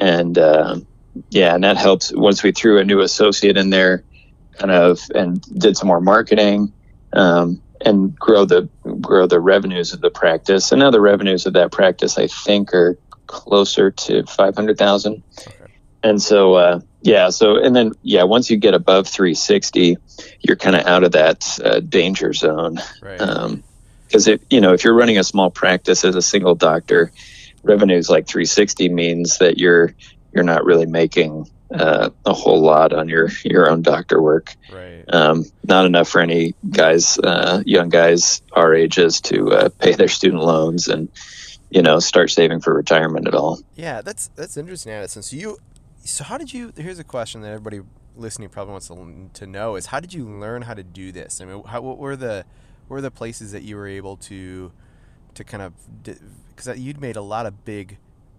and 0.00 0.38
um 0.38 0.86
yeah, 1.30 1.54
and 1.54 1.64
that 1.64 1.76
helped. 1.76 2.12
Once 2.14 2.42
we 2.42 2.52
threw 2.52 2.78
a 2.78 2.84
new 2.84 3.00
associate 3.00 3.56
in 3.56 3.70
there, 3.70 4.04
kind 4.52 4.70
of, 4.70 5.00
and 5.14 5.40
did 5.58 5.76
some 5.76 5.88
more 5.88 6.00
marketing, 6.00 6.72
um, 7.12 7.62
and 7.84 8.16
grow 8.18 8.44
the 8.44 8.68
grow 9.00 9.26
the 9.26 9.40
revenues 9.40 9.92
of 9.92 10.00
the 10.00 10.10
practice, 10.10 10.72
and 10.72 10.80
now 10.80 10.90
the 10.90 11.00
revenues 11.00 11.46
of 11.46 11.52
that 11.54 11.72
practice, 11.72 12.18
I 12.18 12.26
think, 12.26 12.74
are 12.74 12.98
closer 13.26 13.90
to 13.90 14.24
five 14.26 14.54
hundred 14.56 14.78
thousand. 14.78 15.22
Okay. 15.46 15.72
And 16.02 16.22
so, 16.22 16.54
uh, 16.54 16.80
yeah, 17.02 17.30
so, 17.30 17.56
and 17.56 17.74
then, 17.74 17.92
yeah, 18.02 18.22
once 18.22 18.50
you 18.50 18.56
get 18.56 18.74
above 18.74 19.08
360, 19.08 19.96
you're 20.40 20.56
kind 20.56 20.76
of 20.76 20.86
out 20.86 21.02
of 21.02 21.12
that 21.12 21.58
uh, 21.62 21.80
danger 21.80 22.32
zone. 22.32 22.78
right. 23.02 23.20
Um, 23.20 23.64
because 24.06 24.26
if, 24.26 24.40
you 24.48 24.62
know, 24.62 24.72
if 24.72 24.84
you're 24.84 24.94
running 24.94 25.18
a 25.18 25.24
small 25.24 25.50
practice 25.50 26.02
as 26.02 26.14
a 26.14 26.22
single 26.22 26.54
doctor, 26.54 27.12
revenues 27.62 28.08
like 28.08 28.26
360 28.26 28.88
means 28.88 29.36
that 29.38 29.58
you're, 29.58 29.94
you're 30.38 30.44
not 30.44 30.64
really 30.64 30.86
making 30.86 31.50
uh, 31.74 32.10
a 32.24 32.32
whole 32.32 32.60
lot 32.60 32.92
on 32.92 33.08
your 33.08 33.28
your 33.42 33.68
own 33.68 33.82
doctor 33.82 34.22
work. 34.22 34.54
Right. 34.72 35.02
Um, 35.08 35.44
not 35.64 35.84
enough 35.84 36.08
for 36.08 36.20
any 36.20 36.54
guys, 36.70 37.18
uh, 37.18 37.60
young 37.66 37.88
guys 37.88 38.40
our 38.52 38.72
ages, 38.72 39.20
to 39.22 39.50
uh, 39.50 39.68
pay 39.80 39.94
their 39.94 40.06
student 40.06 40.44
loans 40.44 40.86
and 40.86 41.08
you 41.70 41.82
know 41.82 41.98
start 41.98 42.30
saving 42.30 42.60
for 42.60 42.72
retirement 42.72 43.26
at 43.26 43.34
all. 43.34 43.58
Yeah, 43.74 44.00
that's 44.00 44.28
that's 44.36 44.56
interesting, 44.56 44.92
Addison. 44.92 45.24
So 45.24 45.34
you, 45.34 45.58
so 46.04 46.22
how 46.22 46.38
did 46.38 46.54
you? 46.54 46.72
Here's 46.76 47.00
a 47.00 47.04
question 47.04 47.40
that 47.40 47.48
everybody 47.48 47.80
listening 48.14 48.48
probably 48.48 48.70
wants 48.70 48.86
to, 48.86 49.30
to 49.34 49.46
know: 49.48 49.74
is 49.74 49.86
how 49.86 49.98
did 49.98 50.14
you 50.14 50.24
learn 50.24 50.62
how 50.62 50.74
to 50.74 50.84
do 50.84 51.10
this? 51.10 51.40
I 51.40 51.46
mean, 51.46 51.64
how, 51.64 51.80
what 51.80 51.98
were 51.98 52.14
the 52.14 52.44
what 52.86 52.94
were 52.94 53.00
the 53.00 53.10
places 53.10 53.50
that 53.50 53.64
you 53.64 53.74
were 53.74 53.88
able 53.88 54.16
to 54.18 54.70
to 55.34 55.42
kind 55.42 55.64
of 55.64 55.72
because 56.54 56.78
you'd 56.78 57.00
made 57.00 57.16
a 57.16 57.22
lot 57.22 57.44
of 57.44 57.64
big 57.64 57.98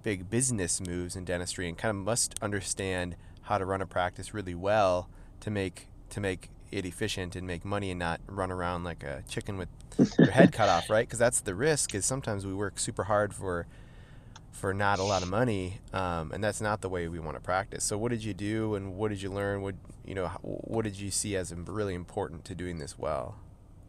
big 0.10 0.28
business 0.28 0.82
moves 0.82 1.16
in 1.16 1.24
dentistry 1.24 1.70
and 1.70 1.78
kind 1.78 1.92
of 1.92 2.04
must 2.04 2.34
understand 2.42 3.16
how 3.44 3.60
to 3.60 3.64
run 3.64 3.80
a 3.80 3.86
practice 3.86 4.34
really 4.34 4.56
well 4.56 5.08
to 5.40 5.52
make 5.52 5.88
to 6.10 6.20
make 6.20 6.50
it 6.72 6.84
efficient 6.84 7.36
and 7.36 7.46
make 7.46 7.64
money 7.64 7.92
and 7.92 8.00
not 8.00 8.20
run 8.26 8.52
around 8.52 8.84
like 8.84 9.04
a 9.04 9.24
chicken 9.30 9.56
with 9.56 9.70
your 10.18 10.32
head 10.32 10.52
cut 10.52 10.68
off, 10.68 10.90
right? 10.90 11.06
Because 11.06 11.20
that's 11.20 11.42
the 11.42 11.54
risk. 11.54 11.94
Is 11.94 12.08
sometimes 12.08 12.44
we 12.44 12.56
work 12.56 12.80
super 12.80 13.04
hard 13.04 13.36
for 13.36 13.68
for 14.52 14.74
not 14.74 14.98
a 14.98 15.04
lot 15.04 15.22
of 15.22 15.30
money, 15.30 15.78
um, 15.94 16.32
and 16.32 16.44
that's 16.44 16.60
not 16.60 16.82
the 16.82 16.90
way 16.90 17.08
we 17.08 17.20
want 17.20 17.38
to 17.38 17.42
practice. 17.42 17.84
So, 17.84 17.96
what 17.96 18.10
did 18.10 18.24
you 18.24 18.34
do, 18.34 18.74
and 18.74 18.96
what 18.96 19.10
did 19.10 19.22
you 19.22 19.30
learn? 19.30 19.62
What 19.62 19.76
you 20.04 20.16
know, 20.16 20.30
what 20.42 20.86
did 20.86 21.00
you 21.00 21.12
see 21.12 21.36
as 21.36 21.54
really 21.54 21.94
important 21.94 22.46
to 22.46 22.56
doing 22.56 22.80
this 22.80 22.98
well? 22.98 23.36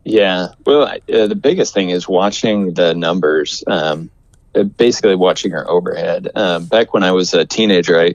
Yeah, 0.04 0.48
well, 0.66 0.82
uh, 0.82 1.26
the 1.26 1.34
biggest 1.34 1.72
thing 1.72 1.88
is 1.88 2.06
watching 2.06 2.74
the 2.74 2.94
numbers. 2.94 3.64
Um, 3.66 4.10
basically 4.76 5.14
watching 5.14 5.54
our 5.54 5.69
overhead. 5.69 6.28
Um, 6.35 6.66
back 6.66 6.92
when 6.92 7.02
I 7.02 7.12
was 7.12 7.35
a 7.35 7.45
teenager, 7.45 8.00
I 8.00 8.14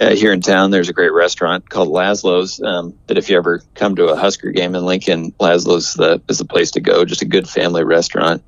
uh, 0.00 0.14
here 0.14 0.32
in 0.32 0.40
town 0.40 0.70
there's 0.70 0.88
a 0.88 0.92
great 0.92 1.12
restaurant 1.12 1.68
called 1.68 1.88
Lazlo's. 1.88 2.60
Um, 2.60 2.94
that 3.06 3.18
if 3.18 3.30
you 3.30 3.36
ever 3.36 3.62
come 3.74 3.96
to 3.96 4.08
a 4.08 4.16
Husker 4.16 4.50
game 4.50 4.74
in 4.74 4.84
Lincoln, 4.84 5.32
Lazlo's 5.32 5.94
the, 5.94 6.20
is 6.28 6.38
the 6.38 6.44
place 6.44 6.72
to 6.72 6.80
go. 6.80 7.04
Just 7.04 7.22
a 7.22 7.26
good 7.26 7.48
family 7.48 7.84
restaurant. 7.84 8.42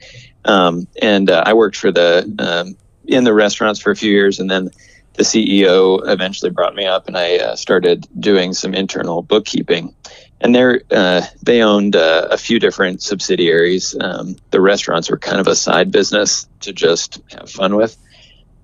Um, 0.45 0.87
and 1.01 1.31
uh, 1.31 1.43
I 1.47 1.55
worked 1.55 1.77
for 1.77 1.93
the 1.93 2.25
um, 2.39 2.77
in 3.07 3.25
the 3.25 3.35
restaurants 3.35 3.81
for 3.81 3.91
a 3.91 3.97
few 3.97 4.11
years, 4.11 4.41
and 4.41 4.51
then 4.51 4.71
the 5.15 5.23
CEO 5.25 6.01
eventually 6.09 6.51
brought 6.51 6.75
me 6.75 6.87
up, 6.87 7.09
and 7.09 7.17
I 7.17 7.37
uh, 7.37 7.57
started 7.57 8.07
doing 8.19 8.53
some 8.55 8.75
internal 8.75 9.23
bookkeeping 9.23 9.95
and 10.41 10.55
they 10.55 10.81
uh, 10.91 11.23
they 11.43 11.63
owned 11.63 11.97
uh, 11.97 12.29
a 12.31 12.39
few 12.39 12.59
different 12.59 13.03
subsidiaries. 13.03 13.97
Um, 14.01 14.37
the 14.51 14.61
restaurants 14.61 15.11
were 15.11 15.19
kind 15.19 15.41
of 15.41 15.47
a 15.47 15.55
side 15.55 15.91
business 15.91 16.49
to 16.61 16.73
just 16.73 17.21
have 17.33 17.51
fun 17.51 17.77
with, 17.77 17.97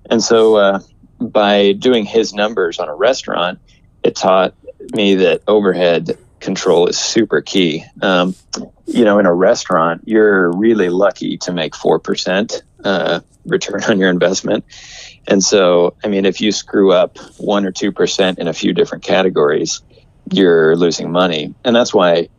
and 0.09 0.21
so 0.21 0.55
uh, 0.55 0.79
by 1.19 1.73
doing 1.73 2.05
his 2.05 2.33
numbers 2.33 2.79
on 2.79 2.89
a 2.89 2.95
restaurant, 2.95 3.59
it 4.03 4.15
taught 4.15 4.53
me 4.93 5.15
that 5.15 5.41
overhead 5.47 6.17
control 6.39 6.87
is 6.87 6.97
super 6.97 7.41
key. 7.41 7.83
Um, 8.01 8.35
you 8.85 9.03
know, 9.03 9.19
in 9.19 9.25
a 9.25 9.33
restaurant, 9.33 10.03
you're 10.05 10.51
really 10.51 10.89
lucky 10.89 11.37
to 11.39 11.53
make 11.53 11.75
four 11.75 11.99
percent 11.99 12.63
uh, 12.83 13.19
return 13.45 13.83
on 13.83 13.99
your 13.99 14.09
investment. 14.09 14.65
And 15.27 15.43
so, 15.43 15.95
I 16.03 16.07
mean, 16.07 16.25
if 16.25 16.39
you 16.39 16.51
screw 16.51 16.93
up 16.93 17.17
one 17.37 17.65
or 17.65 17.71
two 17.71 17.91
percent 17.91 18.39
in 18.39 18.47
a 18.47 18.53
few 18.53 18.73
different 18.73 19.03
categories, 19.03 19.81
you're 20.31 20.75
losing 20.75 21.11
money. 21.11 21.53
And 21.63 21.75
that's 21.75 21.93
why 21.93 22.29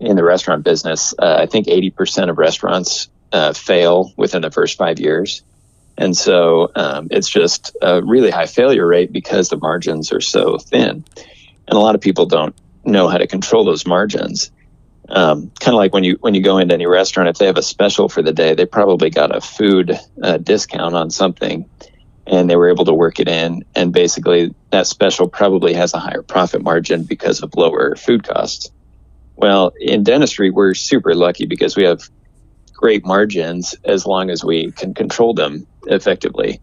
in 0.00 0.16
the 0.16 0.24
restaurant 0.24 0.64
business, 0.64 1.14
uh, 1.18 1.36
I 1.40 1.46
think 1.46 1.66
80% 1.66 2.30
of 2.30 2.38
restaurants 2.38 3.08
uh, 3.32 3.52
fail 3.52 4.12
within 4.16 4.42
the 4.42 4.50
first 4.50 4.78
five 4.78 5.00
years. 5.00 5.42
And 5.96 6.16
so 6.16 6.70
um, 6.76 7.08
it's 7.10 7.28
just 7.28 7.76
a 7.82 8.02
really 8.02 8.30
high 8.30 8.46
failure 8.46 8.86
rate 8.86 9.12
because 9.12 9.48
the 9.48 9.56
margins 9.56 10.12
are 10.12 10.20
so 10.20 10.58
thin. 10.58 11.04
And 11.66 11.76
a 11.76 11.80
lot 11.80 11.96
of 11.96 12.00
people 12.00 12.26
don't 12.26 12.54
know 12.84 13.08
how 13.08 13.18
to 13.18 13.26
control 13.26 13.64
those 13.64 13.84
margins. 13.86 14.50
Um, 15.08 15.50
kind 15.58 15.74
of 15.74 15.78
like 15.78 15.92
when 15.92 16.04
you 16.04 16.18
when 16.20 16.34
you 16.34 16.42
go 16.42 16.58
into 16.58 16.74
any 16.74 16.86
restaurant, 16.86 17.30
if 17.30 17.38
they 17.38 17.46
have 17.46 17.56
a 17.56 17.62
special 17.62 18.08
for 18.08 18.22
the 18.22 18.32
day, 18.32 18.54
they 18.54 18.66
probably 18.66 19.10
got 19.10 19.34
a 19.34 19.40
food 19.40 19.98
uh, 20.22 20.36
discount 20.36 20.94
on 20.94 21.10
something 21.10 21.68
and 22.28 22.48
they 22.48 22.56
were 22.56 22.68
able 22.68 22.84
to 22.84 22.94
work 22.94 23.18
it 23.18 23.28
in. 23.28 23.64
And 23.74 23.92
basically, 23.92 24.54
that 24.70 24.86
special 24.86 25.28
probably 25.28 25.72
has 25.74 25.94
a 25.94 25.98
higher 25.98 26.22
profit 26.22 26.62
margin 26.62 27.04
because 27.04 27.42
of 27.42 27.54
lower 27.56 27.96
food 27.96 28.22
costs. 28.22 28.70
Well, 29.34 29.72
in 29.80 30.02
dentistry, 30.02 30.50
we're 30.50 30.74
super 30.74 31.14
lucky 31.14 31.46
because 31.46 31.76
we 31.76 31.84
have 31.84 32.02
great 32.74 33.04
margins 33.04 33.74
as 33.84 34.06
long 34.06 34.30
as 34.30 34.44
we 34.44 34.70
can 34.72 34.94
control 34.94 35.32
them 35.32 35.66
effectively. 35.86 36.60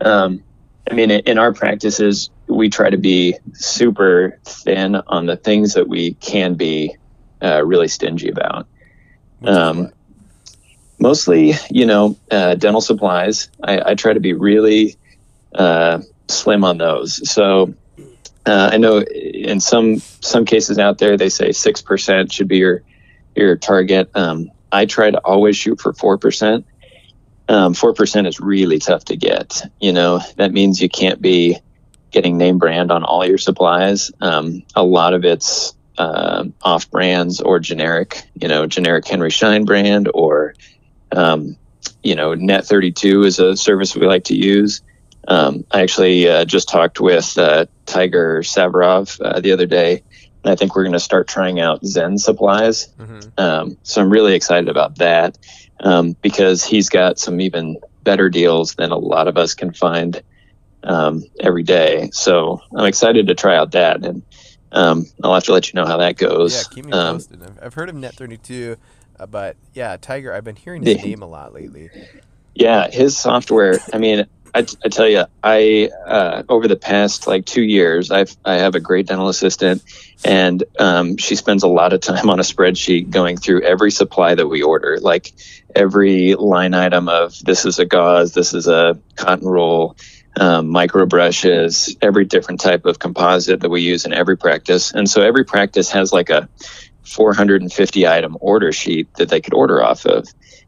Um, 0.00 0.42
I 0.90 0.94
mean, 0.94 1.10
in 1.10 1.38
our 1.38 1.52
practices, 1.52 2.30
we 2.48 2.68
try 2.68 2.90
to 2.90 2.98
be 2.98 3.36
super 3.52 4.38
thin 4.44 4.96
on 4.96 5.26
the 5.26 5.36
things 5.36 5.74
that 5.74 5.88
we 5.88 6.14
can 6.14 6.54
be 6.54 6.96
uh, 7.42 7.64
really 7.64 7.88
stingy 7.88 8.28
about. 8.28 8.66
Um, 9.42 9.92
mostly, 10.98 11.54
you 11.70 11.86
know, 11.86 12.16
uh, 12.30 12.54
dental 12.54 12.80
supplies. 12.80 13.48
I, 13.62 13.90
I, 13.90 13.94
try 13.94 14.12
to 14.12 14.20
be 14.20 14.32
really 14.32 14.96
uh, 15.54 16.00
slim 16.28 16.64
on 16.64 16.78
those. 16.78 17.28
So 17.30 17.74
uh, 18.46 18.70
I 18.72 18.76
know 18.76 19.00
in 19.00 19.60
some 19.60 19.98
some 19.98 20.44
cases 20.44 20.78
out 20.78 20.98
there 20.98 21.16
they 21.16 21.28
say 21.28 21.52
six 21.52 21.82
percent 21.82 22.32
should 22.32 22.48
be 22.48 22.58
your 22.58 22.82
your 23.34 23.56
target. 23.56 24.10
Um, 24.14 24.50
I 24.70 24.86
try 24.86 25.10
to 25.10 25.18
always 25.18 25.56
shoot 25.56 25.80
for 25.80 25.92
four 25.92 26.18
percent. 26.18 26.66
Um, 27.48 27.74
four 27.74 27.92
percent 27.92 28.26
is 28.26 28.40
really 28.40 28.78
tough 28.78 29.06
to 29.06 29.16
get. 29.16 29.62
You 29.80 29.92
know 29.92 30.20
that 30.36 30.52
means 30.52 30.80
you 30.80 30.88
can't 30.88 31.20
be 31.20 31.58
getting 32.12 32.38
name 32.38 32.58
brand 32.58 32.90
on 32.90 33.04
all 33.04 33.26
your 33.26 33.38
supplies. 33.38 34.10
Um, 34.20 34.62
a 34.74 34.82
lot 34.82 35.12
of 35.12 35.24
it's 35.24 35.74
uh, 35.98 36.44
off 36.62 36.90
brands 36.90 37.40
or 37.40 37.58
generic. 37.58 38.22
You 38.40 38.48
know, 38.48 38.66
generic 38.66 39.06
Henry 39.06 39.30
Schein 39.30 39.64
brand 39.64 40.08
or 40.14 40.54
um, 41.12 41.56
you 42.02 42.14
know, 42.14 42.34
Net 42.34 42.64
32 42.64 43.24
is 43.24 43.38
a 43.38 43.56
service 43.56 43.94
we 43.94 44.06
like 44.06 44.24
to 44.24 44.36
use. 44.36 44.82
Um, 45.28 45.64
I 45.70 45.82
actually 45.82 46.28
uh, 46.28 46.44
just 46.44 46.68
talked 46.68 47.00
with 47.00 47.36
uh, 47.36 47.66
Tiger 47.84 48.42
Safarov 48.42 49.20
uh, 49.20 49.40
the 49.40 49.52
other 49.52 49.66
day, 49.66 50.02
and 50.44 50.52
I 50.52 50.54
think 50.54 50.76
we're 50.76 50.84
going 50.84 50.92
to 50.92 51.00
start 51.00 51.26
trying 51.26 51.58
out 51.60 51.84
Zen 51.84 52.18
supplies. 52.18 52.88
Mm-hmm. 52.98 53.28
Um, 53.38 53.76
so 53.82 54.00
I'm 54.00 54.10
really 54.10 54.34
excited 54.34 54.68
about 54.68 54.98
that 54.98 55.36
um, 55.80 56.16
because 56.22 56.64
he's 56.64 56.88
got 56.88 57.18
some 57.18 57.40
even 57.40 57.78
better 58.04 58.28
deals 58.28 58.74
than 58.74 58.92
a 58.92 58.98
lot 58.98 59.26
of 59.26 59.36
us 59.36 59.54
can 59.54 59.72
find 59.72 60.22
um, 60.84 61.24
every 61.40 61.64
day. 61.64 62.10
So 62.12 62.60
I'm 62.74 62.86
excited 62.86 63.26
to 63.26 63.34
try 63.34 63.56
out 63.56 63.72
that, 63.72 64.04
and 64.04 64.22
um, 64.70 65.06
I'll 65.24 65.34
have 65.34 65.44
to 65.44 65.52
let 65.52 65.72
you 65.72 65.80
know 65.80 65.86
how 65.86 65.96
that 65.96 66.16
goes. 66.16 66.54
Yeah, 66.54 66.74
keep 66.74 66.84
me 66.84 66.92
um, 66.92 67.16
posted. 67.16 67.42
I've 67.60 67.74
heard 67.74 67.88
of 67.88 67.96
Net 67.96 68.14
32. 68.14 68.76
Uh, 69.18 69.26
but 69.26 69.56
yeah, 69.74 69.96
Tiger, 69.96 70.32
I've 70.32 70.44
been 70.44 70.56
hearing 70.56 70.82
his 70.82 71.02
name 71.02 71.22
a 71.22 71.26
lot 71.26 71.54
lately. 71.54 71.90
Yeah, 72.54 72.90
his 72.90 73.16
software. 73.16 73.78
I 73.92 73.98
mean, 73.98 74.26
I, 74.56 74.60
I 74.84 74.88
tell 74.88 75.06
you, 75.06 75.24
I 75.42 75.90
uh, 76.06 76.42
over 76.48 76.66
the 76.66 76.76
past 76.76 77.26
like 77.26 77.44
two 77.44 77.62
years, 77.62 78.10
I've 78.10 78.34
I 78.44 78.54
have 78.54 78.74
a 78.74 78.80
great 78.80 79.06
dental 79.06 79.28
assistant, 79.28 79.82
and 80.24 80.64
um, 80.78 81.18
she 81.18 81.36
spends 81.36 81.62
a 81.62 81.68
lot 81.68 81.92
of 81.92 82.00
time 82.00 82.30
on 82.30 82.40
a 82.40 82.42
spreadsheet 82.42 83.10
going 83.10 83.36
through 83.36 83.62
every 83.62 83.90
supply 83.90 84.34
that 84.34 84.46
we 84.46 84.62
order, 84.62 84.98
like 84.98 85.32
every 85.74 86.34
line 86.34 86.72
item 86.72 87.10
of 87.10 87.38
this 87.44 87.66
is 87.66 87.78
a 87.78 87.84
gauze, 87.84 88.32
this 88.32 88.54
is 88.54 88.66
a 88.66 88.98
cotton 89.14 89.46
roll, 89.46 89.94
um, 90.40 90.68
micro 90.68 91.04
brushes, 91.04 91.94
every 92.00 92.24
different 92.24 92.60
type 92.60 92.86
of 92.86 92.98
composite 92.98 93.60
that 93.60 93.68
we 93.68 93.82
use 93.82 94.06
in 94.06 94.14
every 94.14 94.38
practice, 94.38 94.90
and 94.90 95.08
so 95.08 95.20
every 95.20 95.44
practice 95.44 95.90
has 95.90 96.14
like 96.14 96.30
a 96.30 96.48
450 97.06 98.06
item 98.06 98.36
order 98.40 98.72
sheet 98.72 99.14
that 99.14 99.28
they 99.28 99.40
could 99.40 99.54
order 99.54 99.82
off 99.82 100.06
of. 100.06 100.26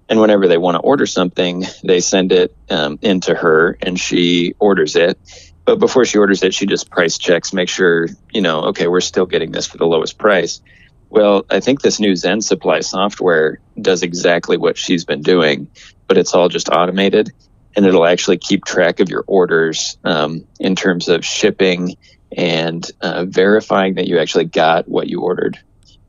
And 0.08 0.20
whenever 0.20 0.48
they 0.48 0.56
want 0.56 0.76
to 0.76 0.80
order 0.80 1.06
something, 1.06 1.64
they 1.84 2.00
send 2.00 2.32
it 2.32 2.56
um, 2.70 2.98
into 3.02 3.34
her 3.34 3.76
and 3.82 3.98
she 3.98 4.54
orders 4.58 4.96
it. 4.96 5.18
But 5.64 5.78
before 5.78 6.06
she 6.06 6.16
orders 6.16 6.42
it, 6.42 6.54
she 6.54 6.64
just 6.64 6.88
price 6.88 7.18
checks, 7.18 7.52
make 7.52 7.68
sure, 7.68 8.08
you 8.32 8.40
know, 8.40 8.60
okay, 8.66 8.88
we're 8.88 9.02
still 9.02 9.26
getting 9.26 9.52
this 9.52 9.66
for 9.66 9.76
the 9.76 9.86
lowest 9.86 10.16
price. 10.16 10.62
Well, 11.10 11.44
I 11.50 11.60
think 11.60 11.82
this 11.82 12.00
new 12.00 12.16
Zen 12.16 12.40
Supply 12.40 12.80
software 12.80 13.60
does 13.80 14.02
exactly 14.02 14.56
what 14.56 14.78
she's 14.78 15.04
been 15.04 15.20
doing, 15.20 15.68
but 16.06 16.16
it's 16.16 16.34
all 16.34 16.48
just 16.48 16.70
automated 16.70 17.32
and 17.76 17.86
it'll 17.86 18.06
actually 18.06 18.38
keep 18.38 18.64
track 18.64 19.00
of 19.00 19.08
your 19.08 19.24
orders 19.26 19.98
um, 20.04 20.46
in 20.58 20.74
terms 20.74 21.08
of 21.08 21.24
shipping 21.24 21.96
and 22.36 22.90
uh, 23.00 23.24
verifying 23.24 23.94
that 23.94 24.08
you 24.08 24.18
actually 24.18 24.44
got 24.44 24.88
what 24.88 25.06
you 25.06 25.20
ordered. 25.20 25.58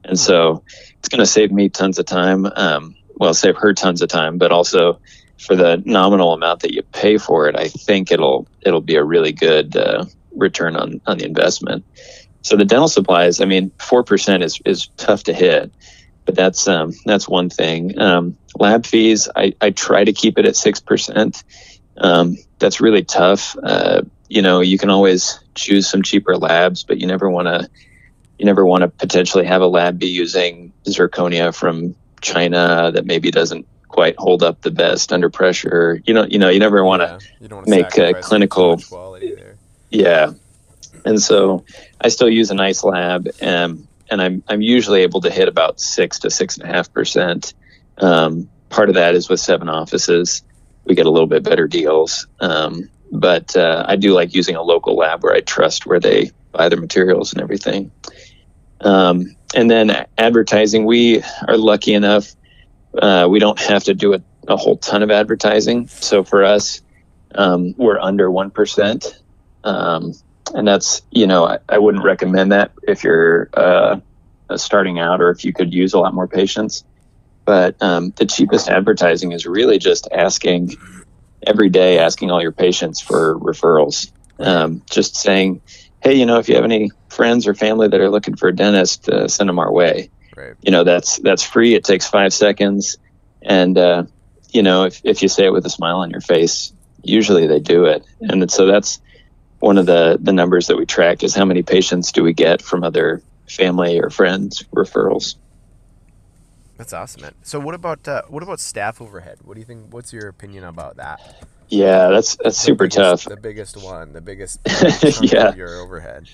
And 0.03 0.19
so 0.19 0.63
it's 0.97 1.09
going 1.09 1.19
to 1.19 1.25
save 1.25 1.51
me 1.51 1.69
tons 1.69 1.99
of 1.99 2.05
time. 2.05 2.45
Um, 2.45 2.95
well, 3.15 3.33
save 3.33 3.57
her 3.57 3.73
tons 3.73 4.01
of 4.01 4.09
time, 4.09 4.37
but 4.37 4.51
also 4.51 4.99
for 5.39 5.55
the 5.55 5.81
nominal 5.85 6.33
amount 6.33 6.61
that 6.61 6.73
you 6.73 6.81
pay 6.83 7.17
for 7.17 7.47
it, 7.47 7.55
I 7.55 7.67
think 7.67 8.11
it'll 8.11 8.47
it'll 8.61 8.81
be 8.81 8.95
a 8.95 9.03
really 9.03 9.31
good 9.31 9.75
uh, 9.75 10.05
return 10.35 10.75
on 10.75 11.01
on 11.05 11.17
the 11.17 11.25
investment. 11.25 11.85
So 12.41 12.55
the 12.55 12.65
dental 12.65 12.87
supplies, 12.87 13.41
I 13.41 13.45
mean, 13.45 13.71
four 13.79 14.03
percent 14.03 14.43
is 14.43 14.59
is 14.65 14.87
tough 14.97 15.23
to 15.23 15.33
hit, 15.33 15.71
but 16.25 16.35
that's 16.35 16.67
um, 16.67 16.93
that's 17.05 17.27
one 17.27 17.49
thing. 17.49 17.99
Um, 17.99 18.37
lab 18.57 18.85
fees, 18.85 19.29
I, 19.35 19.53
I 19.61 19.71
try 19.71 20.03
to 20.03 20.13
keep 20.13 20.37
it 20.37 20.45
at 20.45 20.55
six 20.55 20.79
percent. 20.79 21.43
Um, 21.97 22.37
that's 22.59 22.79
really 22.79 23.03
tough. 23.03 23.57
Uh, 23.61 24.01
you 24.29 24.41
know, 24.41 24.61
you 24.61 24.77
can 24.77 24.89
always 24.89 25.39
choose 25.55 25.89
some 25.89 26.03
cheaper 26.03 26.37
labs, 26.37 26.83
but 26.83 26.99
you 26.99 27.07
never 27.07 27.29
want 27.29 27.47
to 27.47 27.69
you 28.39 28.45
never 28.45 28.65
want 28.65 28.81
to 28.81 28.87
potentially 28.87 29.45
have 29.45 29.61
a 29.61 29.67
lab 29.67 29.99
be 29.99 30.07
using 30.07 30.71
zirconia 30.85 31.53
from 31.53 31.95
China 32.21 32.91
that 32.93 33.05
maybe 33.05 33.31
doesn't 33.31 33.67
quite 33.89 34.15
hold 34.17 34.43
up 34.43 34.61
the 34.61 34.71
best 34.71 35.11
under 35.11 35.29
pressure. 35.29 36.01
You 36.05 36.13
know, 36.13 36.25
you 36.25 36.39
know, 36.39 36.49
you 36.49 36.59
never 36.59 36.83
want 36.83 37.01
to 37.01 37.63
make 37.67 37.97
a 37.97 38.13
clinical 38.13 38.81
Yeah, 39.89 40.33
and 41.05 41.21
so 41.21 41.65
I 41.99 42.07
still 42.07 42.29
use 42.29 42.49
a 42.49 42.55
nice 42.55 42.83
lab, 42.83 43.27
and 43.41 43.85
and 44.09 44.21
I'm 44.21 44.43
I'm 44.47 44.61
usually 44.61 45.01
able 45.01 45.21
to 45.21 45.29
hit 45.29 45.47
about 45.47 45.81
six 45.81 46.19
to 46.19 46.29
six 46.29 46.57
and 46.57 46.69
a 46.69 46.73
half 46.73 46.91
percent. 46.93 47.53
Um, 47.97 48.49
part 48.69 48.87
of 48.87 48.95
that 48.95 49.15
is 49.15 49.27
with 49.27 49.41
seven 49.41 49.67
offices, 49.67 50.43
we 50.85 50.95
get 50.95 51.05
a 51.05 51.11
little 51.11 51.27
bit 51.27 51.43
better 51.43 51.67
deals. 51.67 52.25
Um, 52.39 52.89
but 53.11 53.57
uh, 53.57 53.85
I 53.87 53.95
do 53.95 54.13
like 54.13 54.33
using 54.33 54.55
a 54.55 54.61
local 54.61 54.95
lab 54.95 55.23
where 55.23 55.33
I 55.33 55.41
trust 55.41 55.85
where 55.85 55.99
they 55.99 56.31
buy 56.51 56.69
their 56.69 56.79
materials 56.79 57.33
and 57.33 57.41
everything. 57.41 57.91
Um, 58.81 59.35
and 59.55 59.69
then 59.69 60.05
advertising, 60.17 60.85
we 60.85 61.23
are 61.47 61.57
lucky 61.57 61.93
enough, 61.93 62.35
uh, 62.97 63.27
we 63.29 63.39
don't 63.39 63.59
have 63.59 63.83
to 63.85 63.93
do 63.93 64.13
a, 64.13 64.21
a, 64.47 64.57
whole 64.57 64.77
ton 64.77 65.03
of 65.03 65.11
advertising. 65.11 65.87
So 65.87 66.23
for 66.23 66.43
us, 66.43 66.81
um, 67.35 67.73
we're 67.77 67.99
under 67.99 68.29
1%. 68.29 69.19
Um, 69.63 70.13
and 70.53 70.67
that's, 70.67 71.01
you 71.11 71.27
know, 71.27 71.45
I, 71.45 71.59
I, 71.67 71.77
wouldn't 71.77 72.03
recommend 72.03 72.51
that 72.51 72.71
if 72.83 73.03
you're 73.03 73.49
uh, 73.53 73.99
starting 74.55 74.99
out 74.99 75.21
or 75.21 75.29
if 75.29 75.45
you 75.45 75.53
could 75.53 75.73
use 75.73 75.93
a 75.93 75.99
lot 75.99 76.13
more 76.13 76.27
patients. 76.27 76.83
But 77.45 77.81
um, 77.81 78.11
the 78.15 78.25
cheapest 78.25 78.69
advertising 78.69 79.31
is 79.31 79.45
really 79.45 79.79
just 79.79 80.07
asking 80.11 80.75
every 81.45 81.69
day, 81.69 81.99
asking 81.99 82.31
all 82.31 82.41
your 82.41 82.51
patients 82.51 82.99
for 82.99 83.37
referrals. 83.39 84.11
Um, 84.39 84.83
just 84.89 85.15
saying, 85.15 85.61
hey, 86.09 86.15
you 86.17 86.25
know, 86.25 86.39
if 86.39 86.49
you 86.49 86.55
have 86.55 86.63
any 86.63 86.91
friends 87.09 87.47
or 87.47 87.53
family 87.53 87.87
that 87.87 87.99
are 87.99 88.09
looking 88.09 88.35
for 88.35 88.49
a 88.49 88.55
dentist, 88.55 89.07
uh, 89.09 89.27
send 89.27 89.47
them 89.47 89.59
our 89.59 89.71
way. 89.71 90.09
Right. 90.35 90.55
You 90.61 90.71
know, 90.71 90.83
that's 90.83 91.17
that's 91.17 91.43
free. 91.43 91.75
It 91.75 91.83
takes 91.83 92.07
five 92.07 92.33
seconds, 92.33 92.97
and 93.41 93.77
uh, 93.77 94.03
you 94.49 94.63
know, 94.63 94.85
if 94.85 95.01
if 95.03 95.21
you 95.21 95.27
say 95.27 95.45
it 95.45 95.53
with 95.53 95.65
a 95.65 95.69
smile 95.69 95.97
on 95.97 96.09
your 96.09 96.21
face, 96.21 96.73
usually 97.03 97.45
they 97.45 97.59
do 97.59 97.85
it. 97.85 98.05
And 98.21 98.49
so 98.49 98.65
that's 98.65 99.01
one 99.59 99.77
of 99.77 99.85
the 99.85 100.17
the 100.19 100.33
numbers 100.33 100.67
that 100.67 100.77
we 100.77 100.85
track 100.85 101.23
is 101.23 101.35
how 101.35 101.45
many 101.45 101.61
patients 101.61 102.11
do 102.11 102.23
we 102.23 102.33
get 102.33 102.61
from 102.61 102.83
other 102.83 103.21
family 103.47 103.99
or 103.99 104.09
friends 104.09 104.63
referrals. 104.73 105.35
That's 106.77 106.93
awesome, 106.93 107.21
man. 107.21 107.35
So 107.43 107.59
what 107.59 107.75
about 107.75 108.07
uh, 108.07 108.23
what 108.29 108.41
about 108.41 108.59
staff 108.59 109.01
overhead? 109.01 109.39
What 109.43 109.55
do 109.55 109.59
you 109.59 109.65
think? 109.65 109.93
What's 109.93 110.13
your 110.13 110.27
opinion 110.27 110.63
about 110.63 110.95
that? 110.95 111.19
Yeah, 111.69 112.09
that's 112.09 112.35
that's 112.35 112.57
super 112.57 112.85
biggest, 112.85 112.97
tough. 112.97 113.23
The 113.25 113.37
biggest 113.37 113.77
one, 113.77 114.11
the 114.13 114.21
biggest 114.21 114.59
yeah. 115.21 115.53
your 115.53 115.79
overhead. 115.79 116.27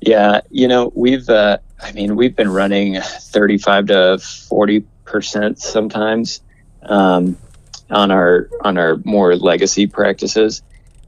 Yeah, 0.00 0.40
you 0.50 0.68
know, 0.68 0.92
we've 0.94 1.28
uh, 1.28 1.58
I 1.80 1.92
mean, 1.92 2.16
we've 2.16 2.34
been 2.34 2.48
running 2.50 3.00
35 3.00 3.86
to 3.86 4.18
40 4.18 4.84
percent 5.04 5.58
sometimes 5.58 6.40
um, 6.82 7.36
on 7.90 8.10
our 8.10 8.48
on 8.62 8.78
our 8.78 8.98
more 9.04 9.34
legacy 9.34 9.88
practices. 9.88 10.62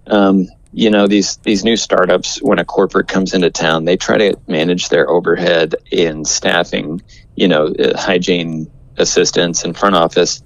Um, 0.08 0.48
you 0.72 0.90
know, 0.90 1.06
these 1.06 1.36
these 1.38 1.62
new 1.62 1.76
startups, 1.76 2.42
when 2.42 2.58
a 2.58 2.64
corporate 2.64 3.06
comes 3.06 3.34
into 3.34 3.50
town, 3.50 3.84
they 3.84 3.96
try 3.96 4.18
to 4.18 4.36
manage 4.48 4.88
their 4.88 5.08
overhead 5.08 5.76
in 5.92 6.24
staffing. 6.24 7.02
You 7.36 7.48
know, 7.48 7.66
uh, 7.66 7.96
hygiene 7.96 8.70
assistants 8.96 9.64
and 9.64 9.76
front 9.76 9.94
office 9.94 10.42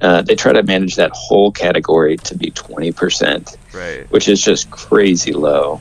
uh, 0.00 0.22
they 0.22 0.34
try 0.34 0.52
to 0.52 0.62
manage 0.62 0.96
that 0.96 1.10
whole 1.12 1.52
category 1.52 2.16
to 2.16 2.36
be 2.36 2.50
20%, 2.50 3.56
right. 3.74 4.10
which 4.10 4.28
is 4.28 4.42
just 4.42 4.70
crazy 4.70 5.32
low. 5.32 5.80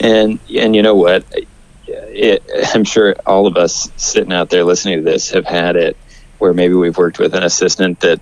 And 0.00 0.38
and 0.54 0.74
you 0.74 0.82
know 0.82 0.94
what? 0.94 1.24
It, 1.86 2.42
I'm 2.74 2.84
sure 2.84 3.16
all 3.26 3.46
of 3.46 3.56
us 3.56 3.90
sitting 3.96 4.32
out 4.32 4.50
there 4.50 4.64
listening 4.64 4.98
to 4.98 5.04
this 5.04 5.30
have 5.30 5.44
had 5.44 5.76
it 5.76 5.96
where 6.38 6.54
maybe 6.54 6.74
we've 6.74 6.96
worked 6.96 7.18
with 7.18 7.34
an 7.34 7.42
assistant 7.42 8.00
that 8.00 8.20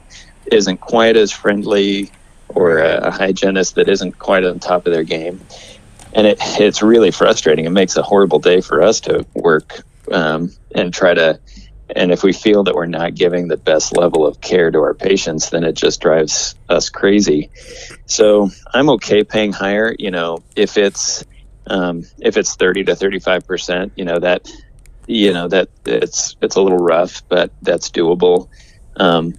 isn't 0.51 0.79
quite 0.79 1.17
as 1.17 1.33
friendly 1.33 2.11
or 2.49 2.79
a, 2.79 3.09
a 3.09 3.11
hygienist 3.11 3.75
that 3.75 3.89
isn't 3.89 4.19
quite 4.19 4.45
on 4.45 4.59
top 4.59 4.87
of 4.87 4.93
their 4.93 5.05
game. 5.05 5.41
And 6.13 6.27
it, 6.27 6.39
it's 6.41 6.83
really 6.83 7.11
frustrating. 7.11 7.67
It 7.67 7.71
makes 7.71 7.97
a 7.97 8.03
horrible 8.03 8.39
day 8.39 8.61
for 8.61 8.83
us 8.83 9.01
to 9.01 9.27
work 9.35 9.83
um, 10.11 10.53
and 10.75 10.95
try 10.95 11.13
to 11.13 11.39
and 11.95 12.11
if 12.11 12.23
we 12.23 12.33
feel 12.33 12.65
that 12.65 12.75
we're 12.75 12.87
not 12.87 13.15
giving 13.15 13.49
the 13.49 13.57
best 13.57 13.97
level 13.97 14.27
of 14.27 14.41
care 14.41 14.71
to 14.71 14.79
our 14.79 14.95
patients, 14.95 15.51
then 15.51 15.63
it 15.63 15.75
just 15.75 16.01
drives 16.01 16.57
us 16.69 16.89
crazy. 16.89 17.51
So 18.07 18.51
I'm 18.73 18.91
okay 18.91 19.23
paying 19.23 19.53
higher. 19.53 19.95
You 19.97 20.11
know, 20.11 20.43
if 20.57 20.77
it's 20.77 21.25
um, 21.67 22.05
if 22.19 22.37
it's 22.37 22.57
30 22.57 22.85
to 22.85 22.97
35 22.97 23.47
percent, 23.47 23.93
you 23.97 24.05
know 24.05 24.19
that 24.19 24.51
you 25.07 25.33
know 25.33 25.49
that 25.49 25.69
it's 25.85 26.37
it's 26.43 26.57
a 26.57 26.63
little 26.63 26.79
rough, 26.79 27.23
but 27.29 27.53
that's 27.63 27.91
doable. 27.91 28.49
Um, 28.97 29.35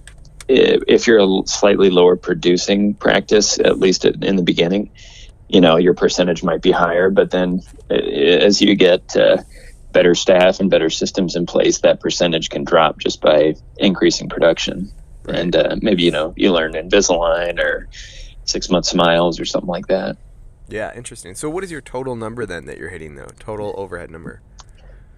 if 0.48 1.06
you're 1.06 1.18
a 1.18 1.46
slightly 1.46 1.90
lower 1.90 2.16
producing 2.16 2.94
practice, 2.94 3.58
at 3.58 3.78
least 3.78 4.06
in 4.06 4.36
the 4.36 4.42
beginning, 4.42 4.90
you 5.48 5.60
know 5.60 5.76
your 5.76 5.94
percentage 5.94 6.42
might 6.42 6.62
be 6.62 6.70
higher. 6.70 7.10
But 7.10 7.30
then 7.30 7.60
as 7.90 8.62
you 8.62 8.74
get 8.74 9.14
uh, 9.14 9.38
better 9.92 10.14
staff 10.14 10.60
and 10.60 10.70
better 10.70 10.90
systems 10.90 11.36
in 11.36 11.46
place, 11.46 11.80
that 11.80 12.00
percentage 12.00 12.50
can 12.50 12.64
drop 12.64 12.98
just 12.98 13.20
by 13.20 13.54
increasing 13.78 14.28
production. 14.28 14.90
Right. 15.24 15.38
And 15.38 15.56
uh, 15.56 15.76
maybe 15.80 16.02
you 16.02 16.10
know 16.10 16.32
you 16.36 16.52
learn 16.52 16.72
Invisalign 16.72 17.58
or 17.58 17.88
six 18.44 18.70
month 18.70 18.86
smiles 18.86 19.38
or 19.38 19.44
something 19.44 19.68
like 19.68 19.88
that. 19.88 20.16
Yeah, 20.68 20.94
interesting. 20.94 21.34
So, 21.34 21.48
what 21.48 21.64
is 21.64 21.70
your 21.70 21.80
total 21.80 22.16
number 22.16 22.44
then 22.46 22.66
that 22.66 22.78
you're 22.78 22.90
hitting 22.90 23.14
though? 23.14 23.28
Total 23.38 23.74
overhead 23.76 24.10
number? 24.10 24.42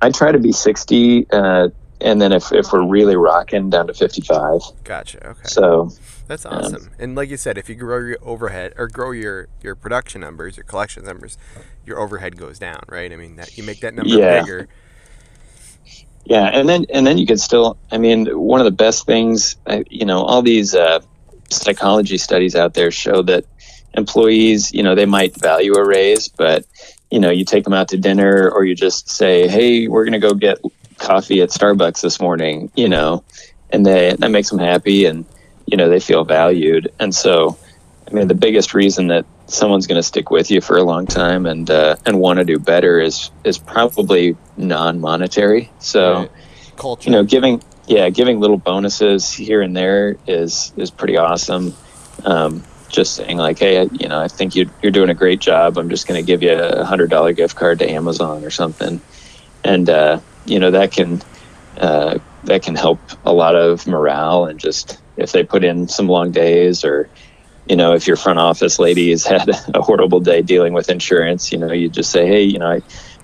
I 0.00 0.10
try 0.10 0.32
to 0.32 0.38
be 0.38 0.52
sixty, 0.52 1.28
uh, 1.30 1.68
and 2.00 2.20
then 2.20 2.32
if 2.32 2.52
if 2.52 2.72
we're 2.72 2.86
really 2.86 3.16
rocking, 3.16 3.70
down 3.70 3.88
to 3.88 3.94
fifty 3.94 4.22
five. 4.22 4.60
Gotcha. 4.84 5.30
Okay. 5.30 5.40
So 5.44 5.90
that's 6.30 6.46
awesome. 6.46 6.82
Um, 6.82 6.90
and 7.00 7.16
like 7.16 7.28
you 7.28 7.36
said, 7.36 7.58
if 7.58 7.68
you 7.68 7.74
grow 7.74 7.98
your 7.98 8.16
overhead 8.22 8.74
or 8.76 8.86
grow 8.86 9.10
your 9.10 9.48
your 9.62 9.74
production 9.74 10.20
numbers, 10.20 10.56
your 10.56 10.62
collections 10.62 11.08
numbers, 11.08 11.36
your 11.84 11.98
overhead 11.98 12.36
goes 12.36 12.56
down, 12.60 12.84
right? 12.88 13.12
I 13.12 13.16
mean, 13.16 13.34
that 13.34 13.58
you 13.58 13.64
make 13.64 13.80
that 13.80 13.94
number 13.94 14.14
yeah. 14.14 14.40
bigger. 14.40 14.68
Yeah, 16.24 16.44
and 16.44 16.68
then 16.68 16.86
and 16.88 17.04
then 17.04 17.18
you 17.18 17.26
could 17.26 17.40
still. 17.40 17.78
I 17.90 17.98
mean, 17.98 18.26
one 18.26 18.60
of 18.60 18.64
the 18.64 18.70
best 18.70 19.06
things, 19.06 19.56
you 19.88 20.06
know, 20.06 20.22
all 20.22 20.40
these 20.40 20.72
uh, 20.72 21.00
psychology 21.48 22.16
studies 22.16 22.54
out 22.54 22.74
there 22.74 22.92
show 22.92 23.22
that 23.22 23.44
employees, 23.94 24.72
you 24.72 24.84
know, 24.84 24.94
they 24.94 25.06
might 25.06 25.34
value 25.34 25.74
a 25.74 25.84
raise, 25.84 26.28
but 26.28 26.64
you 27.10 27.18
know, 27.18 27.30
you 27.30 27.44
take 27.44 27.64
them 27.64 27.72
out 27.72 27.88
to 27.88 27.96
dinner 27.96 28.48
or 28.48 28.64
you 28.64 28.76
just 28.76 29.10
say, 29.10 29.48
"Hey, 29.48 29.88
we're 29.88 30.04
going 30.04 30.20
to 30.20 30.20
go 30.20 30.34
get 30.34 30.60
coffee 30.98 31.42
at 31.42 31.48
Starbucks 31.48 32.02
this 32.02 32.20
morning," 32.20 32.70
you 32.76 32.88
know, 32.88 33.24
and 33.70 33.84
they 33.84 34.14
that 34.16 34.30
makes 34.30 34.48
them 34.48 34.60
happy 34.60 35.06
and 35.06 35.24
you 35.70 35.76
know 35.76 35.88
they 35.88 36.00
feel 36.00 36.24
valued. 36.24 36.92
And 36.98 37.14
so 37.14 37.56
i 38.08 38.12
mean 38.12 38.28
the 38.28 38.34
biggest 38.34 38.74
reason 38.74 39.06
that 39.08 39.24
someone's 39.46 39.86
going 39.86 39.98
to 39.98 40.02
stick 40.02 40.30
with 40.30 40.50
you 40.50 40.60
for 40.60 40.76
a 40.76 40.82
long 40.82 41.06
time 41.06 41.46
and 41.46 41.70
uh, 41.70 41.96
and 42.06 42.18
want 42.18 42.38
to 42.38 42.44
do 42.44 42.58
better 42.58 43.00
is 43.00 43.30
is 43.44 43.58
probably 43.58 44.36
non-monetary. 44.56 45.70
So 45.78 46.14
right. 46.14 46.30
Culture. 46.76 47.10
you 47.10 47.16
know 47.16 47.24
giving 47.24 47.62
yeah 47.86 48.08
giving 48.10 48.40
little 48.40 48.56
bonuses 48.56 49.30
here 49.30 49.60
and 49.62 49.76
there 49.76 50.16
is 50.26 50.72
is 50.76 50.90
pretty 50.90 51.16
awesome. 51.16 51.74
Um, 52.24 52.64
just 52.88 53.14
saying 53.14 53.36
like 53.36 53.56
hey 53.56 53.88
you 53.92 54.08
know 54.08 54.20
i 54.20 54.26
think 54.26 54.56
you, 54.56 54.68
you're 54.82 54.92
doing 54.92 55.10
a 55.10 55.14
great 55.14 55.40
job. 55.40 55.78
I'm 55.78 55.88
just 55.90 56.08
going 56.08 56.20
to 56.20 56.26
give 56.26 56.42
you 56.42 56.52
a 56.52 56.84
hundred 56.84 57.10
dollar 57.10 57.32
gift 57.32 57.56
card 57.56 57.78
to 57.80 57.90
amazon 57.90 58.44
or 58.44 58.50
something. 58.50 59.00
And 59.62 59.88
uh, 59.88 60.20
you 60.46 60.58
know 60.58 60.70
that 60.72 60.92
can 60.92 61.22
uh, 61.78 62.18
that 62.44 62.62
can 62.62 62.74
help 62.74 63.00
a 63.24 63.32
lot 63.32 63.54
of 63.54 63.86
morale 63.86 64.46
and 64.46 64.58
just 64.58 65.00
if 65.20 65.32
they 65.32 65.44
put 65.44 65.64
in 65.64 65.88
some 65.88 66.08
long 66.08 66.30
days 66.30 66.84
or 66.84 67.08
you 67.66 67.76
know 67.76 67.94
if 67.94 68.06
your 68.06 68.16
front 68.16 68.38
office 68.38 68.78
lady 68.78 69.10
has 69.10 69.24
had 69.24 69.48
a 69.74 69.82
horrible 69.82 70.20
day 70.20 70.42
dealing 70.42 70.72
with 70.72 70.90
insurance 70.90 71.52
you 71.52 71.58
know 71.58 71.72
you 71.72 71.88
just 71.88 72.10
say 72.10 72.26
hey 72.26 72.42
you 72.42 72.58
know 72.58 72.70
i, 72.70 72.82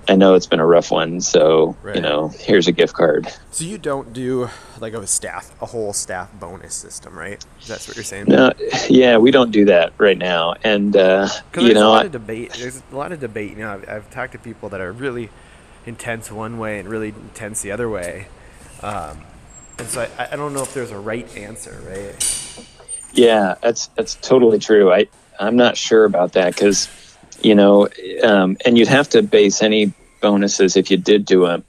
I 0.09 0.15
know 0.15 0.35
it's 0.35 0.47
been 0.47 0.61
a 0.61 0.67
rough 0.67 0.91
one 0.91 1.21
so 1.21 1.77
right. 1.83 1.97
you 1.97 2.01
know 2.01 2.29
here's 2.29 2.69
a 2.69 2.73
gift 2.73 2.95
card. 2.95 3.27
So 3.51 3.65
you 3.65 3.77
don't 3.77 4.13
do 4.13 4.49
like 4.81 4.93
a 4.93 5.07
staff 5.07 5.51
a 5.61 5.67
whole 5.67 5.93
staff 5.93 6.33
bonus 6.39 6.75
system 6.75 7.19
right? 7.19 7.45
That's 7.67 7.89
what 7.89 7.97
you're 7.97 8.05
saying? 8.05 8.27
No 8.29 8.53
yeah 8.89 9.17
we 9.17 9.33
don't 9.33 9.51
do 9.51 9.65
that 9.65 9.93
right 9.99 10.17
now. 10.17 10.55
And 10.63 10.97
uh, 10.97 11.29
you 11.57 11.75
know 11.75 11.89
a 11.89 11.91
lot 11.91 12.07
of 12.07 12.13
debate 12.13 12.53
there's 12.53 12.83
a 12.93 12.97
lot 12.97 13.11
of 13.11 13.19
debate 13.19 13.51
you 13.51 13.59
know 13.59 13.73
I've, 13.73 13.89
I've 13.89 14.11
talked 14.11 14.33
to 14.33 14.39
people 14.39 14.69
that 14.69 14.81
are 14.81 14.93
really 14.93 15.29
intense 15.87 16.31
one 16.31 16.59
way 16.59 16.79
and 16.79 16.89
really 16.89 17.09
intense 17.09 17.63
the 17.63 17.73
other 17.73 17.89
way. 17.89 18.29
Um, 18.83 19.23
and 19.79 19.89
so 19.89 20.09
I, 20.19 20.29
I 20.33 20.37
don't 20.37 20.55
know 20.55 20.63
if 20.63 20.73
there's 20.75 20.91
a 20.91 20.99
right 20.99 21.37
answer, 21.37 21.81
right? 21.89 22.67
Yeah, 23.13 23.55
that's 23.63 23.89
that's 23.89 24.15
totally 24.17 24.59
true. 24.59 24.93
I 24.93 25.07
I'm 25.39 25.57
not 25.57 25.77
sure 25.77 26.05
about 26.05 26.33
that 26.33 26.55
because 26.55 26.89
you 27.43 27.55
know, 27.55 27.89
um, 28.23 28.57
and 28.65 28.79
you'd 28.79 28.89
have 28.89 29.09
to 29.11 29.23
base 29.23 29.63
any 29.63 29.93
bonuses 30.21 30.77
if 30.77 30.91
you 30.91 30.97
did 30.97 31.25
do 31.25 31.47
them. 31.47 31.65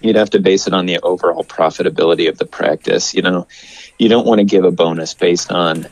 You'd 0.00 0.16
have 0.16 0.30
to 0.30 0.40
base 0.40 0.66
it 0.66 0.72
on 0.72 0.86
the 0.86 0.98
overall 1.00 1.44
profitability 1.44 2.28
of 2.28 2.38
the 2.38 2.46
practice. 2.46 3.14
You 3.14 3.22
know, 3.22 3.46
you 3.98 4.08
don't 4.08 4.26
want 4.26 4.38
to 4.38 4.44
give 4.44 4.64
a 4.64 4.70
bonus 4.70 5.12
based 5.12 5.52
on 5.52 5.86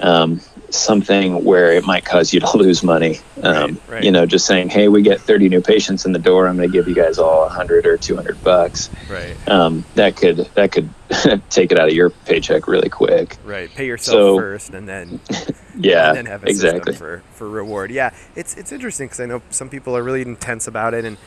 um, 0.00 0.40
something 0.70 1.44
where 1.44 1.72
it 1.72 1.84
might 1.84 2.04
cause 2.04 2.32
you 2.34 2.40
to 2.40 2.56
lose 2.56 2.82
money. 2.82 3.20
Um, 3.42 3.56
Right, 3.56 3.80
right. 3.88 4.04
You 4.04 4.10
know, 4.10 4.26
just 4.26 4.46
saying, 4.46 4.68
hey, 4.68 4.88
we 4.88 5.02
get 5.02 5.20
30 5.20 5.48
new 5.48 5.60
patients 5.60 6.04
in 6.04 6.12
the 6.12 6.18
door, 6.18 6.46
I'm 6.48 6.56
going 6.56 6.68
to 6.68 6.72
give 6.72 6.88
you 6.88 6.94
guys 6.94 7.18
all 7.18 7.42
100 7.42 7.86
or 7.86 7.96
200 7.96 8.42
bucks. 8.42 8.90
Right. 9.10 9.36
Um, 9.48 9.84
that 9.94 10.16
could 10.16 10.38
that 10.54 10.72
could 10.72 10.88
take 11.50 11.72
it 11.72 11.78
out 11.78 11.88
of 11.88 11.94
your 11.94 12.10
paycheck 12.10 12.66
really 12.68 12.88
quick. 12.88 13.36
Right. 13.44 13.70
Pay 13.74 13.86
yourself 13.86 14.14
So- 14.14 14.38
first, 14.38 14.70
and 14.74 14.88
then 14.88 15.20
Yeah, 15.78 16.08
and 16.08 16.16
then 16.16 16.26
have 16.26 16.42
a 16.44 16.48
exactly. 16.48 16.92
system 16.94 16.94
for 16.94 17.22
for 17.34 17.48
reward. 17.48 17.90
Yeah, 17.90 18.14
it's 18.34 18.56
it's 18.56 18.72
interesting 18.72 19.06
because 19.08 19.20
I 19.20 19.26
know 19.26 19.42
some 19.50 19.68
people 19.68 19.94
are 19.96 20.02
really 20.02 20.22
intense 20.22 20.66
about 20.66 20.94
it, 20.94 21.04
and 21.04 21.18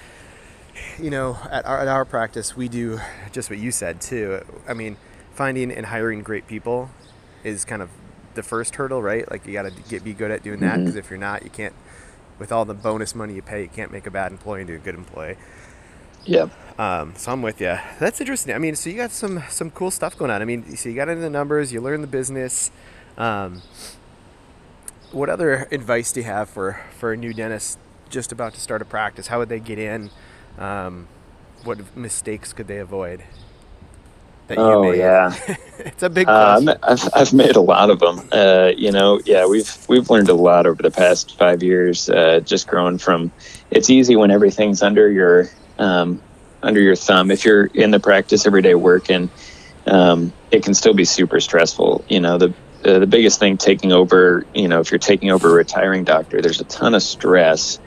you 0.99 1.09
know, 1.11 1.37
at 1.51 1.65
our, 1.67 1.79
at 1.81 1.87
our 1.87 2.03
practice, 2.03 2.57
we 2.57 2.67
do 2.67 2.99
just 3.31 3.49
what 3.51 3.59
you 3.59 3.69
said 3.71 4.01
too. 4.01 4.41
I 4.67 4.73
mean, 4.73 4.97
finding 5.35 5.71
and 5.71 5.85
hiring 5.85 6.23
great 6.23 6.47
people 6.47 6.89
is 7.43 7.63
kind 7.63 7.81
of 7.83 7.89
the 8.39 8.47
first 8.47 8.75
hurdle, 8.75 9.01
right? 9.01 9.29
Like 9.29 9.45
you 9.45 9.53
got 9.53 9.63
to 9.63 9.71
get 9.89 10.03
be 10.03 10.13
good 10.13 10.31
at 10.31 10.43
doing 10.43 10.61
that 10.61 10.77
because 10.77 10.95
if 10.95 11.09
you're 11.09 11.19
not, 11.19 11.43
you 11.43 11.49
can't. 11.49 11.73
With 12.39 12.53
all 12.53 12.63
the 12.63 12.73
bonus 12.73 13.13
money 13.13 13.33
you 13.33 13.41
pay, 13.41 13.63
you 13.63 13.67
can't 13.67 13.91
make 13.91 14.07
a 14.07 14.11
bad 14.11 14.31
employee 14.31 14.61
into 14.61 14.73
a 14.73 14.77
good 14.77 14.95
employee. 14.95 15.35
Yeah. 16.25 16.47
Um, 16.77 17.13
so 17.17 17.33
I'm 17.33 17.41
with 17.41 17.59
you. 17.59 17.77
That's 17.99 18.21
interesting. 18.21 18.55
I 18.55 18.57
mean, 18.57 18.75
so 18.75 18.89
you 18.89 18.95
got 18.95 19.11
some 19.11 19.43
some 19.49 19.71
cool 19.71 19.91
stuff 19.91 20.17
going 20.17 20.31
on. 20.31 20.41
I 20.41 20.45
mean, 20.45 20.77
so 20.77 20.87
you 20.87 20.95
got 20.95 21.09
into 21.09 21.21
the 21.21 21.29
numbers, 21.29 21.73
you 21.73 21.81
learned 21.81 22.01
the 22.01 22.07
business. 22.07 22.71
Um, 23.17 23.61
what 25.11 25.29
other 25.29 25.67
advice 25.71 26.13
do 26.13 26.21
you 26.21 26.27
have 26.27 26.49
for 26.49 26.79
for 26.97 27.11
a 27.11 27.17
new 27.17 27.33
dentist 27.33 27.77
just 28.09 28.31
about 28.31 28.53
to 28.53 28.61
start 28.61 28.81
a 28.81 28.85
practice? 28.85 29.27
How 29.27 29.39
would 29.39 29.49
they 29.49 29.59
get 29.59 29.77
in? 29.77 30.09
Um, 30.57 31.09
what 31.65 31.95
mistakes 31.97 32.53
could 32.53 32.67
they 32.67 32.77
avoid? 32.77 33.23
That 34.49 34.57
Oh 34.57 34.91
yeah. 34.91 35.35
it's 35.79 36.01
a 36.01 36.09
big 36.09 36.27
Um. 36.27 36.69
I've, 36.81 37.07
I've 37.13 37.33
made 37.33 37.55
a 37.55 37.61
lot 37.61 37.91
of 37.91 37.99
them. 37.99 38.27
Uh, 38.31 38.71
you 38.75 38.91
know, 38.91 39.21
yeah, 39.23 39.45
we've 39.45 39.77
we've 39.87 40.09
learned 40.09 40.29
a 40.29 40.33
lot 40.33 40.65
over 40.65 40.81
the 40.81 40.89
past 40.89 41.37
five 41.37 41.61
years. 41.61 42.09
Uh, 42.09 42.39
just 42.39 42.67
growing 42.67 42.97
from, 42.97 43.31
it's 43.69 43.91
easy 43.91 44.15
when 44.15 44.31
everything's 44.31 44.81
under 44.81 45.09
your 45.09 45.49
um, 45.77 46.19
under 46.63 46.81
your 46.81 46.95
thumb. 46.95 47.29
If 47.29 47.45
you're 47.45 47.65
in 47.65 47.91
the 47.91 47.99
practice 47.99 48.47
every 48.47 48.63
day 48.63 48.73
working, 48.73 49.29
um, 49.85 50.33
it 50.49 50.63
can 50.63 50.73
still 50.73 50.95
be 50.95 51.05
super 51.05 51.39
stressful. 51.39 52.03
You 52.09 52.19
know, 52.19 52.39
the 52.39 52.53
uh, 52.83 52.97
the 52.97 53.07
biggest 53.07 53.39
thing 53.39 53.57
taking 53.57 53.91
over. 53.91 54.47
You 54.55 54.67
know, 54.67 54.79
if 54.79 54.89
you're 54.89 54.97
taking 54.97 55.29
over 55.29 55.49
a 55.49 55.53
retiring 55.53 56.05
doctor, 56.05 56.41
there's 56.41 56.59
a 56.59 56.65
ton 56.65 56.95
of 56.95 57.03
stress. 57.03 57.79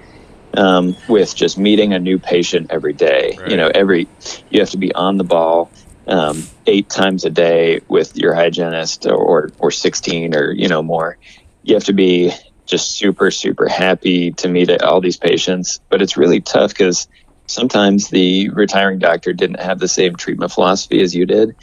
Um, 0.55 0.95
with 1.09 1.35
just 1.35 1.57
meeting 1.57 1.95
a 1.95 1.99
new 1.99 2.19
patient 2.19 2.67
every 2.71 2.93
day, 2.93 3.39
you 3.49 3.57
know, 3.57 3.71
every 3.75 4.07
you 4.51 4.61
have 4.61 4.69
to 4.71 4.77
be 4.77 4.95
on 4.95 5.17
the 5.17 5.25
ball 5.25 5.71
um, 6.07 6.43
eight 6.67 6.89
times 6.89 7.25
a 7.25 7.31
day 7.31 7.81
with 7.89 8.17
your 8.17 8.35
hygienist 8.35 9.07
or, 9.07 9.51
or 9.59 9.71
16 9.71 10.35
or 10.35 10.51
you 10.51 10.69
know 10.69 10.83
more 10.83 11.17
you 11.63 11.75
have 11.75 11.85
to 11.85 11.93
be 11.93 12.33
just 12.67 12.93
super 12.93 13.31
super 13.31 13.69
happy 13.69 14.33
to 14.33 14.49
meet 14.49 14.83
all 14.83 15.01
these 15.01 15.17
patients. 15.17 15.81
But 15.89 16.03
it's 16.03 16.17
really 16.17 16.41
tough 16.41 16.71
because 16.71 17.09
sometimes 17.47 18.09
the 18.09 18.49
retiring 18.51 18.99
doctor 18.99 19.33
didn't 19.33 19.61
have 19.61 19.79
the 19.79 19.89
same 19.89 20.17
treatment 20.17 20.53
philosophy 20.53 21.01
as 21.03 21.15
you 21.15 21.27
did 21.27 21.55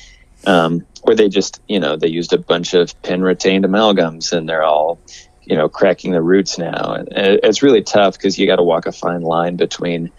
um, 0.46 0.86
or 1.04 1.16
they 1.16 1.30
just 1.30 1.62
you 1.68 1.80
know 1.80 1.96
they 1.96 2.08
used 2.08 2.34
a 2.34 2.38
bunch 2.38 2.74
of 2.74 3.00
pin 3.02 3.22
retained 3.22 3.66
amalgams 3.66 4.32
and 4.32 4.48
they're 4.48 4.64
all 4.64 5.00
you 5.44 5.56
know 5.56 5.70
cracking 5.70 6.12
the 6.12 6.22
roots 6.22 6.58
now. 6.58 6.94
And 6.94 7.10
it's 7.12 7.64
really 7.64 7.82
tough 7.82 8.14
because 8.14 8.38
you 8.38 8.48
got 8.48 8.58
to 8.58 8.64
walk 8.64 8.86
a 8.86 8.92
fine 8.92 9.22
line 9.22 9.56
between 9.56 10.12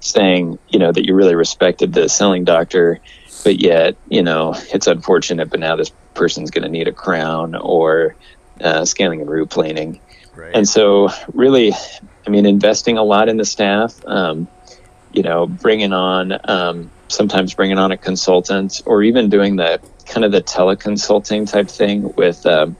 saying 0.00 0.58
you 0.68 0.78
know 0.78 0.92
that 0.92 1.06
you 1.06 1.14
really 1.14 1.34
respected 1.34 1.92
the 1.92 2.08
selling 2.08 2.44
doctor 2.44 3.00
but 3.46 3.60
yet 3.60 3.94
you 4.08 4.24
know 4.24 4.56
it's 4.74 4.88
unfortunate 4.88 5.48
but 5.48 5.60
now 5.60 5.76
this 5.76 5.92
person's 6.14 6.50
going 6.50 6.64
to 6.64 6.68
need 6.68 6.88
a 6.88 6.92
crown 6.92 7.54
or 7.54 8.16
uh, 8.60 8.84
scaling 8.84 9.20
and 9.20 9.30
root 9.30 9.48
planing 9.48 10.00
right. 10.34 10.50
and 10.52 10.68
so 10.68 11.08
really 11.32 11.72
i 12.26 12.30
mean 12.30 12.44
investing 12.44 12.98
a 12.98 13.04
lot 13.04 13.28
in 13.28 13.36
the 13.36 13.44
staff 13.44 14.04
um, 14.04 14.48
you 15.12 15.22
know 15.22 15.46
bringing 15.46 15.92
on 15.92 16.36
um, 16.50 16.90
sometimes 17.06 17.54
bringing 17.54 17.78
on 17.78 17.92
a 17.92 17.96
consultant 17.96 18.82
or 18.84 19.04
even 19.04 19.30
doing 19.30 19.54
the 19.54 19.80
kind 20.06 20.24
of 20.24 20.32
the 20.32 20.42
teleconsulting 20.42 21.48
type 21.48 21.68
thing 21.68 22.12
with 22.16 22.44
um, 22.46 22.76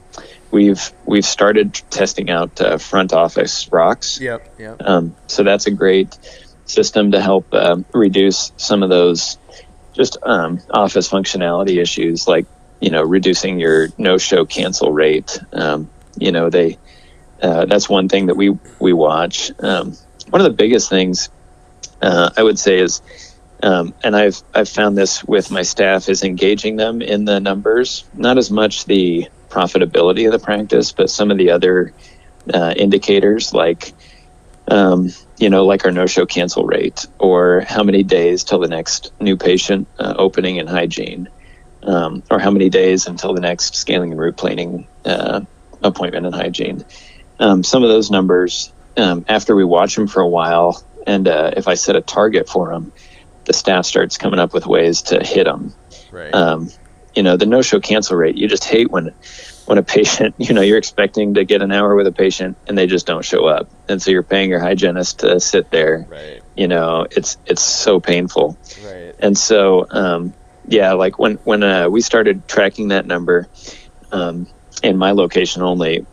we've 0.51 0.91
we've 1.05 1.25
started 1.25 1.73
testing 1.89 2.29
out 2.29 2.59
uh, 2.59 2.77
front 2.77 3.13
office 3.13 3.71
rocks 3.71 4.19
yep. 4.19 4.53
Yep. 4.59 4.81
um, 4.81 5.15
so 5.27 5.43
that's 5.43 5.65
a 5.65 5.71
great 5.71 6.19
system 6.65 7.11
to 7.11 7.21
help 7.21 7.53
um, 7.53 7.85
reduce 7.93 8.51
some 8.57 8.83
of 8.83 8.89
those 8.89 9.37
just 9.97 10.17
um, 10.23 10.61
office 10.69 11.09
functionality 11.09 11.81
issues, 11.81 12.27
like 12.27 12.45
you 12.79 12.91
know 12.91 13.03
reducing 13.03 13.59
your 13.59 13.89
no-show 13.97 14.45
cancel 14.45 14.91
rate. 14.91 15.39
Um, 15.51 15.89
you 16.17 16.31
know 16.31 16.49
they 16.49 16.77
uh, 17.41 17.65
that's 17.65 17.89
one 17.89 18.07
thing 18.07 18.27
that 18.27 18.35
we 18.35 18.57
we 18.79 18.93
watch. 18.93 19.51
Um, 19.59 19.95
one 20.29 20.41
of 20.41 20.45
the 20.45 20.55
biggest 20.55 20.89
things 20.89 21.29
uh, 22.01 22.29
I 22.37 22.43
would 22.43 22.59
say 22.59 22.79
is, 22.79 23.01
um, 23.63 23.93
and 24.03 24.15
I've 24.15 24.41
I've 24.53 24.69
found 24.69 24.97
this 24.97 25.23
with 25.23 25.51
my 25.51 25.63
staff 25.63 26.07
is 26.07 26.23
engaging 26.23 26.75
them 26.75 27.01
in 27.01 27.25
the 27.25 27.39
numbers, 27.39 28.05
not 28.13 28.37
as 28.37 28.51
much 28.51 28.85
the 28.85 29.27
profitability 29.49 30.25
of 30.25 30.31
the 30.31 30.39
practice, 30.39 30.91
but 30.91 31.09
some 31.09 31.31
of 31.31 31.37
the 31.37 31.51
other 31.51 31.93
uh, 32.53 32.73
indicators 32.77 33.53
like 33.53 33.93
um, 34.67 35.09
you 35.37 35.49
know, 35.49 35.65
like 35.65 35.85
our 35.85 35.91
no-show 35.91 36.25
cancel 36.25 36.65
rate, 36.65 37.05
or 37.19 37.61
how 37.61 37.83
many 37.83 38.03
days 38.03 38.43
till 38.43 38.59
the 38.59 38.67
next 38.67 39.11
new 39.19 39.37
patient 39.37 39.87
uh, 39.99 40.13
opening 40.17 40.59
and 40.59 40.69
hygiene, 40.69 41.29
um, 41.83 42.23
or 42.29 42.39
how 42.39 42.51
many 42.51 42.69
days 42.69 43.07
until 43.07 43.33
the 43.33 43.41
next 43.41 43.75
scaling 43.75 44.11
and 44.11 44.19
root 44.19 44.35
planing 44.35 44.87
uh, 45.05 45.41
appointment 45.83 46.25
and 46.25 46.35
hygiene. 46.35 46.83
Um, 47.39 47.63
some 47.63 47.83
of 47.83 47.89
those 47.89 48.09
numbers, 48.09 48.71
um, 48.97 49.25
after 49.27 49.55
we 49.55 49.63
watch 49.63 49.95
them 49.95 50.07
for 50.07 50.21
a 50.21 50.27
while, 50.27 50.83
and 51.05 51.27
uh, 51.27 51.51
if 51.55 51.67
I 51.67 51.75
set 51.75 51.95
a 51.95 52.01
target 52.01 52.49
for 52.49 52.71
them, 52.71 52.91
the 53.45 53.53
staff 53.53 53.85
starts 53.85 54.17
coming 54.17 54.39
up 54.39 54.53
with 54.53 54.65
ways 54.65 55.03
to 55.03 55.23
hit 55.23 55.45
them. 55.45 55.73
Right. 56.11 56.33
Um, 56.33 56.69
you 57.15 57.23
know, 57.23 57.37
the 57.37 57.45
no-show 57.45 57.79
cancel 57.79 58.17
rate. 58.17 58.35
You 58.35 58.47
just 58.47 58.65
hate 58.65 58.91
when 58.91 59.13
when 59.67 59.77
a 59.77 59.83
patient, 59.83 60.33
you 60.39 60.53
know, 60.53 60.61
you're 60.61 60.77
expecting 60.77 61.35
to 61.35 61.45
get 61.45 61.61
an 61.61 61.71
hour 61.71 61.95
with 61.95 62.07
a 62.07 62.11
patient 62.11 62.57
and 62.67 62.77
they 62.77 62.87
just 62.87 63.05
don't 63.05 63.23
show 63.23 63.45
up, 63.45 63.69
and 63.87 64.01
so 64.01 64.09
you're 64.09 64.23
paying 64.23 64.49
your 64.49 64.59
hygienist 64.59 65.19
to 65.19 65.39
sit 65.39 65.69
there. 65.69 66.07
right. 66.09 66.41
You 66.55 66.67
know, 66.67 67.05
it's 67.11 67.37
it's 67.45 67.61
so 67.61 67.99
painful. 67.99 68.57
Right. 68.83 69.13
And 69.19 69.37
so, 69.37 69.85
um, 69.91 70.33
yeah, 70.67 70.93
like 70.93 71.19
when 71.19 71.35
when 71.43 71.61
uh, 71.61 71.89
we 71.89 72.01
started 72.01 72.47
tracking 72.47 72.87
that 72.87 73.05
number 73.05 73.47
um, 74.11 74.47
in 74.81 74.97
my 74.97 75.11
location 75.11 75.61
only, 75.61 76.05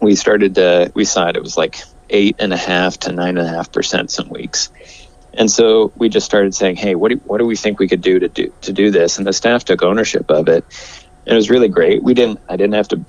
we 0.00 0.16
started 0.16 0.56
to 0.56 0.90
we 0.94 1.04
saw 1.04 1.28
it. 1.28 1.36
It 1.36 1.42
was 1.42 1.56
like 1.56 1.78
eight 2.10 2.36
and 2.38 2.52
a 2.52 2.56
half 2.56 2.98
to 3.00 3.12
nine 3.12 3.36
and 3.38 3.46
a 3.46 3.50
half 3.50 3.70
percent 3.70 4.10
some 4.10 4.28
weeks. 4.28 4.70
And 5.34 5.50
so 5.50 5.92
we 5.96 6.08
just 6.08 6.24
started 6.24 6.54
saying, 6.54 6.76
"Hey, 6.76 6.94
what 6.94 7.10
do 7.10 7.16
what 7.24 7.38
do 7.38 7.46
we 7.46 7.56
think 7.56 7.78
we 7.78 7.88
could 7.88 8.00
do 8.00 8.18
to 8.18 8.28
do 8.28 8.52
to 8.62 8.72
do 8.72 8.90
this?" 8.90 9.18
And 9.18 9.26
the 9.26 9.34
staff 9.34 9.64
took 9.64 9.82
ownership 9.82 10.30
of 10.30 10.48
it. 10.48 10.64
And 11.26 11.32
it 11.32 11.36
was 11.36 11.50
really 11.50 11.68
great. 11.68 12.02
We 12.02 12.14
didn't 12.14 12.40
I 12.48 12.56
didn't 12.56 12.74
have 12.74 12.88
to 12.88 13.04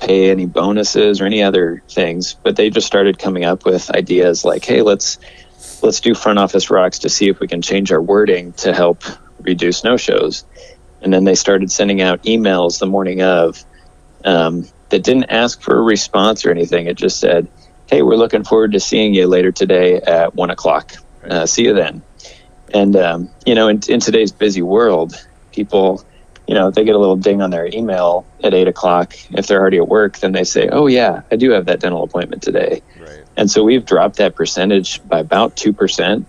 pay 0.00 0.30
any 0.30 0.46
bonuses 0.46 1.20
or 1.20 1.24
any 1.24 1.42
other 1.42 1.82
things, 1.88 2.34
but 2.34 2.56
they 2.56 2.68
just 2.68 2.86
started 2.86 3.18
coming 3.18 3.44
up 3.44 3.64
with 3.64 3.90
ideas 3.90 4.44
like, 4.44 4.64
"Hey, 4.64 4.82
let's 4.82 5.18
let's 5.82 6.00
do 6.00 6.14
front 6.14 6.38
office 6.38 6.70
rocks 6.70 7.00
to 7.00 7.08
see 7.08 7.28
if 7.28 7.40
we 7.40 7.46
can 7.46 7.62
change 7.62 7.92
our 7.92 8.02
wording 8.02 8.52
to 8.54 8.72
help 8.72 9.04
reduce 9.40 9.84
no 9.84 9.96
shows. 9.96 10.44
And 11.02 11.12
then 11.12 11.24
they 11.24 11.34
started 11.34 11.70
sending 11.70 12.00
out 12.00 12.22
emails 12.24 12.78
the 12.78 12.86
morning 12.86 13.22
of 13.22 13.62
um, 14.24 14.66
that 14.88 15.02
didn't 15.02 15.24
ask 15.24 15.60
for 15.60 15.76
a 15.76 15.82
response 15.82 16.46
or 16.46 16.50
anything. 16.50 16.86
It 16.86 16.96
just 16.96 17.20
said, 17.20 17.46
Hey, 17.86 18.02
we're 18.02 18.16
looking 18.16 18.44
forward 18.44 18.72
to 18.72 18.80
seeing 18.80 19.12
you 19.12 19.26
later 19.26 19.52
today 19.52 20.00
at 20.00 20.34
one 20.34 20.50
o'clock. 20.50 20.94
Uh, 21.22 21.44
see 21.46 21.64
you 21.64 21.74
then. 21.74 22.02
And, 22.72 22.96
um, 22.96 23.30
you 23.44 23.54
know, 23.54 23.68
in, 23.68 23.80
in 23.88 24.00
today's 24.00 24.32
busy 24.32 24.62
world, 24.62 25.14
people, 25.52 26.04
you 26.46 26.54
know, 26.54 26.70
they 26.70 26.84
get 26.84 26.94
a 26.94 26.98
little 26.98 27.16
ding 27.16 27.40
on 27.42 27.50
their 27.50 27.66
email 27.72 28.26
at 28.42 28.52
eight 28.54 28.68
o'clock. 28.68 29.14
If 29.30 29.46
they're 29.46 29.60
already 29.60 29.78
at 29.78 29.88
work, 29.88 30.18
then 30.18 30.32
they 30.32 30.44
say, 30.44 30.68
Oh, 30.70 30.86
yeah, 30.86 31.22
I 31.30 31.36
do 31.36 31.50
have 31.52 31.66
that 31.66 31.80
dental 31.80 32.02
appointment 32.02 32.42
today. 32.42 32.82
Right. 33.00 33.24
And 33.36 33.50
so 33.50 33.64
we've 33.64 33.84
dropped 33.84 34.16
that 34.16 34.34
percentage 34.34 35.06
by 35.08 35.20
about 35.20 35.56
2%. 35.56 36.24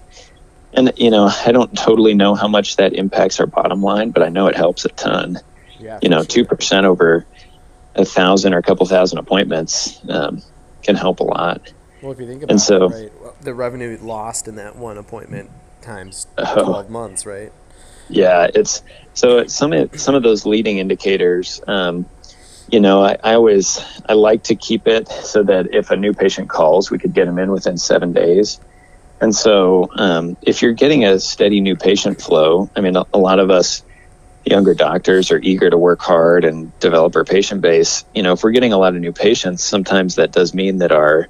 And, 0.74 0.92
you 0.98 1.10
know, 1.10 1.30
I 1.46 1.52
don't 1.52 1.76
totally 1.78 2.14
know 2.14 2.36
how 2.36 2.48
much 2.48 2.78
that 2.78 2.94
impacts 2.94 3.40
our 3.40 3.46
bottom 3.46 3.82
line, 3.82 4.12
but 4.12 4.24
I 4.24 4.30
know 4.30 4.48
it 4.48 4.56
helps 4.56 4.86
a 4.86 4.90
ton. 4.90 5.40
Yeah. 5.80 6.00
You 6.02 6.10
know, 6.10 6.24
sure. 6.24 6.46
2% 6.46 6.84
over 6.86 7.26
a 7.96 8.04
thousand 8.06 8.54
or 8.54 8.58
a 8.58 8.64
couple 8.64 8.86
thousand 8.86 9.20
appointments 9.20 10.00
um, 10.10 10.42
can 10.84 10.96
help 10.96 11.20
a 11.20 11.24
lot. 11.24 11.72
Well, 12.02 12.12
if 12.12 12.20
you 12.20 12.28
think 12.28 12.44
about 12.44 12.52
And 12.52 12.62
so- 12.62 12.86
it, 12.92 13.14
right, 13.22 13.42
the 13.42 13.54
revenue 13.54 13.98
lost 14.02 14.48
in 14.48 14.56
that 14.56 14.76
one 14.76 14.98
appointment 14.98 15.50
times 15.82 16.28
Oh. 16.38 16.64
12 16.66 16.90
months, 16.90 17.26
right? 17.26 17.52
Yeah, 18.10 18.50
it's 18.54 18.84
so 19.14 19.48
some 19.48 19.74
of 19.74 20.00
some 20.00 20.16
of 20.16 20.24
those 20.24 20.46
leading 20.46 20.78
indicators. 20.78 21.62
Um, 21.68 22.06
you 22.70 22.80
know, 22.80 23.04
I, 23.04 23.18
I 23.24 23.34
always 23.36 23.80
I 24.08 24.14
like 24.14 24.44
to 24.44 24.56
keep 24.56 24.88
it 24.88 25.08
so 25.08 25.44
that 25.44 25.74
if 25.74 25.92
a 25.92 25.96
new 25.96 26.14
patient 26.14 26.50
calls, 26.50 26.90
we 26.92 26.98
could 26.98 27.14
get 27.14 27.26
them 27.26 27.40
in 27.40 27.52
within 27.52 27.78
seven 27.78 28.14
days. 28.14 28.60
And 29.22 29.34
so, 29.34 29.90
um, 29.96 30.36
if 30.42 30.62
you're 30.62 30.74
getting 30.74 31.06
a 31.06 31.20
steady 31.20 31.62
new 31.62 31.76
patient 31.76 32.22
flow, 32.22 32.70
I 32.76 32.82
mean, 32.82 32.96
a, 32.96 33.06
a 33.14 33.18
lot 33.18 33.40
of 33.40 33.50
us 33.50 33.84
younger 34.46 34.74
doctors 34.74 35.32
are 35.32 35.40
eager 35.40 35.70
to 35.70 35.78
work 35.78 36.02
hard 36.02 36.46
and 36.46 36.78
develop 36.80 37.16
our 37.16 37.24
patient 37.24 37.62
base. 37.62 38.04
You 38.14 38.24
know, 38.24 38.34
if 38.34 38.44
we're 38.44 38.52
getting 38.52 38.74
a 38.74 38.78
lot 38.78 38.96
of 38.96 39.02
new 39.02 39.14
patients, 39.14 39.64
sometimes 39.64 40.16
that 40.16 40.32
does 40.32 40.54
mean 40.54 40.80
that 40.80 40.92
our 40.92 41.30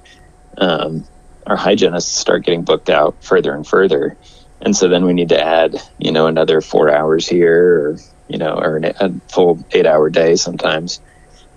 um, 0.58 1.06
our 1.46 1.56
hygienists 1.56 2.10
start 2.10 2.44
getting 2.44 2.62
booked 2.62 2.90
out 2.90 3.22
further 3.22 3.54
and 3.54 3.66
further, 3.66 4.16
and 4.60 4.76
so 4.76 4.88
then 4.88 5.04
we 5.04 5.12
need 5.12 5.28
to 5.30 5.40
add, 5.40 5.76
you 5.98 6.12
know, 6.12 6.26
another 6.26 6.60
four 6.60 6.90
hours 6.90 7.28
here, 7.28 7.80
or 7.80 7.98
you 8.28 8.38
know, 8.38 8.58
or 8.58 8.78
a 8.78 9.12
full 9.28 9.64
eight 9.72 9.86
hour 9.86 10.10
day 10.10 10.36
sometimes. 10.36 11.00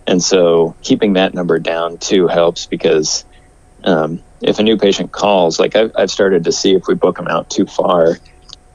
And 0.05 0.23
so 0.23 0.75
keeping 0.81 1.13
that 1.13 1.33
number 1.33 1.59
down 1.59 1.97
too 1.97 2.27
helps 2.27 2.65
because 2.65 3.25
um, 3.83 4.21
if 4.41 4.59
a 4.59 4.63
new 4.63 4.77
patient 4.77 5.11
calls, 5.11 5.59
like 5.59 5.75
I've, 5.75 5.91
I've 5.95 6.11
started 6.11 6.45
to 6.45 6.51
see 6.51 6.73
if 6.73 6.87
we 6.87 6.95
book 6.95 7.17
them 7.17 7.27
out 7.27 7.49
too 7.49 7.65
far 7.65 8.17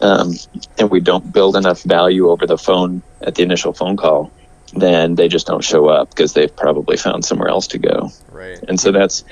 um, 0.00 0.32
and 0.78 0.90
we 0.90 1.00
don't 1.00 1.32
build 1.32 1.56
enough 1.56 1.82
value 1.82 2.30
over 2.30 2.46
the 2.46 2.58
phone 2.58 3.02
at 3.20 3.34
the 3.34 3.42
initial 3.42 3.72
phone 3.72 3.96
call, 3.96 4.30
then 4.74 5.14
they 5.14 5.28
just 5.28 5.46
don't 5.46 5.64
show 5.64 5.88
up 5.88 6.10
because 6.10 6.32
they've 6.34 6.54
probably 6.54 6.96
found 6.96 7.24
somewhere 7.24 7.48
else 7.48 7.68
to 7.68 7.78
go. 7.78 8.10
Right. 8.30 8.58
And 8.68 8.78
so 8.78 8.92
that's 8.92 9.24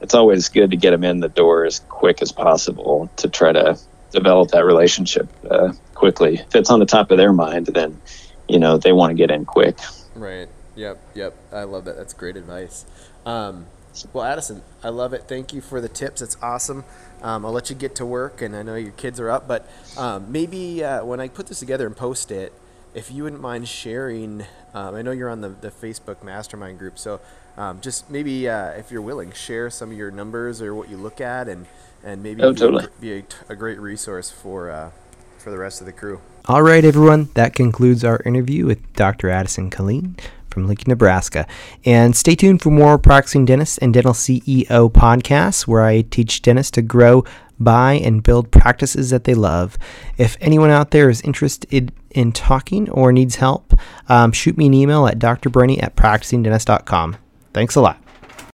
it's 0.00 0.14
always 0.14 0.48
good 0.48 0.70
to 0.70 0.76
get 0.76 0.90
them 0.90 1.02
in 1.02 1.20
the 1.20 1.28
door 1.28 1.64
as 1.64 1.80
quick 1.88 2.22
as 2.22 2.30
possible 2.30 3.10
to 3.16 3.28
try 3.28 3.52
to 3.52 3.78
develop 4.10 4.50
that 4.50 4.64
relationship 4.64 5.28
uh, 5.50 5.72
quickly. 5.94 6.38
If 6.38 6.54
it's 6.54 6.70
on 6.70 6.80
the 6.80 6.86
top 6.86 7.10
of 7.10 7.18
their 7.18 7.32
mind, 7.32 7.66
then 7.66 8.00
you 8.48 8.58
know 8.58 8.78
they 8.78 8.92
want 8.92 9.10
to 9.10 9.14
get 9.14 9.30
in 9.30 9.44
quick. 9.44 9.76
Right. 10.14 10.48
Yep. 10.76 11.00
Yep. 11.14 11.36
I 11.52 11.64
love 11.64 11.84
that. 11.86 11.96
That's 11.96 12.14
great 12.14 12.36
advice. 12.36 12.86
Um, 13.26 13.66
well, 14.12 14.24
Addison, 14.24 14.62
I 14.84 14.90
love 14.90 15.12
it. 15.12 15.24
Thank 15.26 15.52
you 15.52 15.60
for 15.60 15.80
the 15.80 15.88
tips. 15.88 16.22
It's 16.22 16.36
awesome. 16.40 16.84
Um, 17.20 17.44
I'll 17.44 17.52
let 17.52 17.68
you 17.68 17.74
get 17.74 17.96
to 17.96 18.06
work, 18.06 18.40
and 18.40 18.54
I 18.54 18.62
know 18.62 18.76
your 18.76 18.92
kids 18.92 19.18
are 19.18 19.28
up, 19.28 19.48
but 19.48 19.68
um, 19.96 20.30
maybe 20.30 20.84
uh, 20.84 21.04
when 21.04 21.20
I 21.20 21.26
put 21.26 21.48
this 21.48 21.58
together 21.58 21.86
and 21.86 21.96
post 21.96 22.30
it, 22.30 22.52
if 22.94 23.10
you 23.10 23.24
wouldn't 23.24 23.42
mind 23.42 23.66
sharing, 23.66 24.42
um, 24.72 24.94
I 24.94 25.02
know 25.02 25.10
you're 25.10 25.28
on 25.28 25.40
the, 25.40 25.48
the 25.48 25.70
Facebook 25.70 26.22
mastermind 26.22 26.78
group, 26.78 26.98
so 26.98 27.20
um, 27.56 27.80
just 27.80 28.08
maybe 28.08 28.48
uh, 28.48 28.68
if 28.70 28.92
you're 28.92 29.02
willing, 29.02 29.32
share 29.32 29.68
some 29.68 29.90
of 29.90 29.96
your 29.96 30.12
numbers 30.12 30.62
or 30.62 30.74
what 30.74 30.88
you 30.88 30.96
look 30.96 31.20
at, 31.20 31.48
and 31.48 31.66
and 32.02 32.22
maybe 32.22 32.42
oh, 32.42 32.52
be, 32.52 32.58
totally. 32.58 32.84
a, 32.84 33.00
be 33.00 33.12
a, 33.14 33.24
a, 33.48 33.56
great 33.56 33.78
resource 33.80 34.30
for 34.30 34.70
uh, 34.70 34.90
for 35.38 35.50
the 35.50 35.58
rest 35.58 35.80
of 35.80 35.86
the 35.86 35.92
crew. 35.92 36.20
All 36.46 36.62
right, 36.62 36.84
everyone, 36.84 37.28
that 37.34 37.54
concludes 37.54 38.04
our 38.04 38.20
interview 38.24 38.64
with 38.66 38.92
Dr. 38.94 39.28
Addison 39.28 39.70
Killeen 39.70 40.18
from 40.48 40.66
Lincoln, 40.66 40.88
Nebraska. 40.88 41.46
And 41.84 42.16
stay 42.16 42.34
tuned 42.34 42.62
for 42.62 42.70
more 42.70 42.98
Practicing 42.98 43.44
Dentists 43.44 43.78
and 43.78 43.92
Dental 43.92 44.14
CEO 44.14 44.90
podcasts 44.90 45.66
where 45.66 45.84
I 45.84 46.02
teach 46.02 46.42
dentists 46.42 46.70
to 46.72 46.82
grow, 46.82 47.24
buy, 47.60 47.94
and 47.94 48.22
build 48.22 48.50
practices 48.50 49.10
that 49.10 49.24
they 49.24 49.34
love. 49.34 49.76
If 50.16 50.36
anyone 50.40 50.70
out 50.70 50.90
there 50.90 51.10
is 51.10 51.20
interested 51.20 51.92
in 52.10 52.32
talking 52.32 52.88
or 52.90 53.12
needs 53.12 53.36
help, 53.36 53.74
um, 54.08 54.32
shoot 54.32 54.56
me 54.56 54.66
an 54.66 54.74
email 54.74 55.06
at 55.06 55.18
drbrenny 55.18 55.82
at 55.82 55.96
practicingdentist.com. 55.96 57.16
Thanks 57.52 57.74
a 57.74 57.80
lot. 57.80 58.02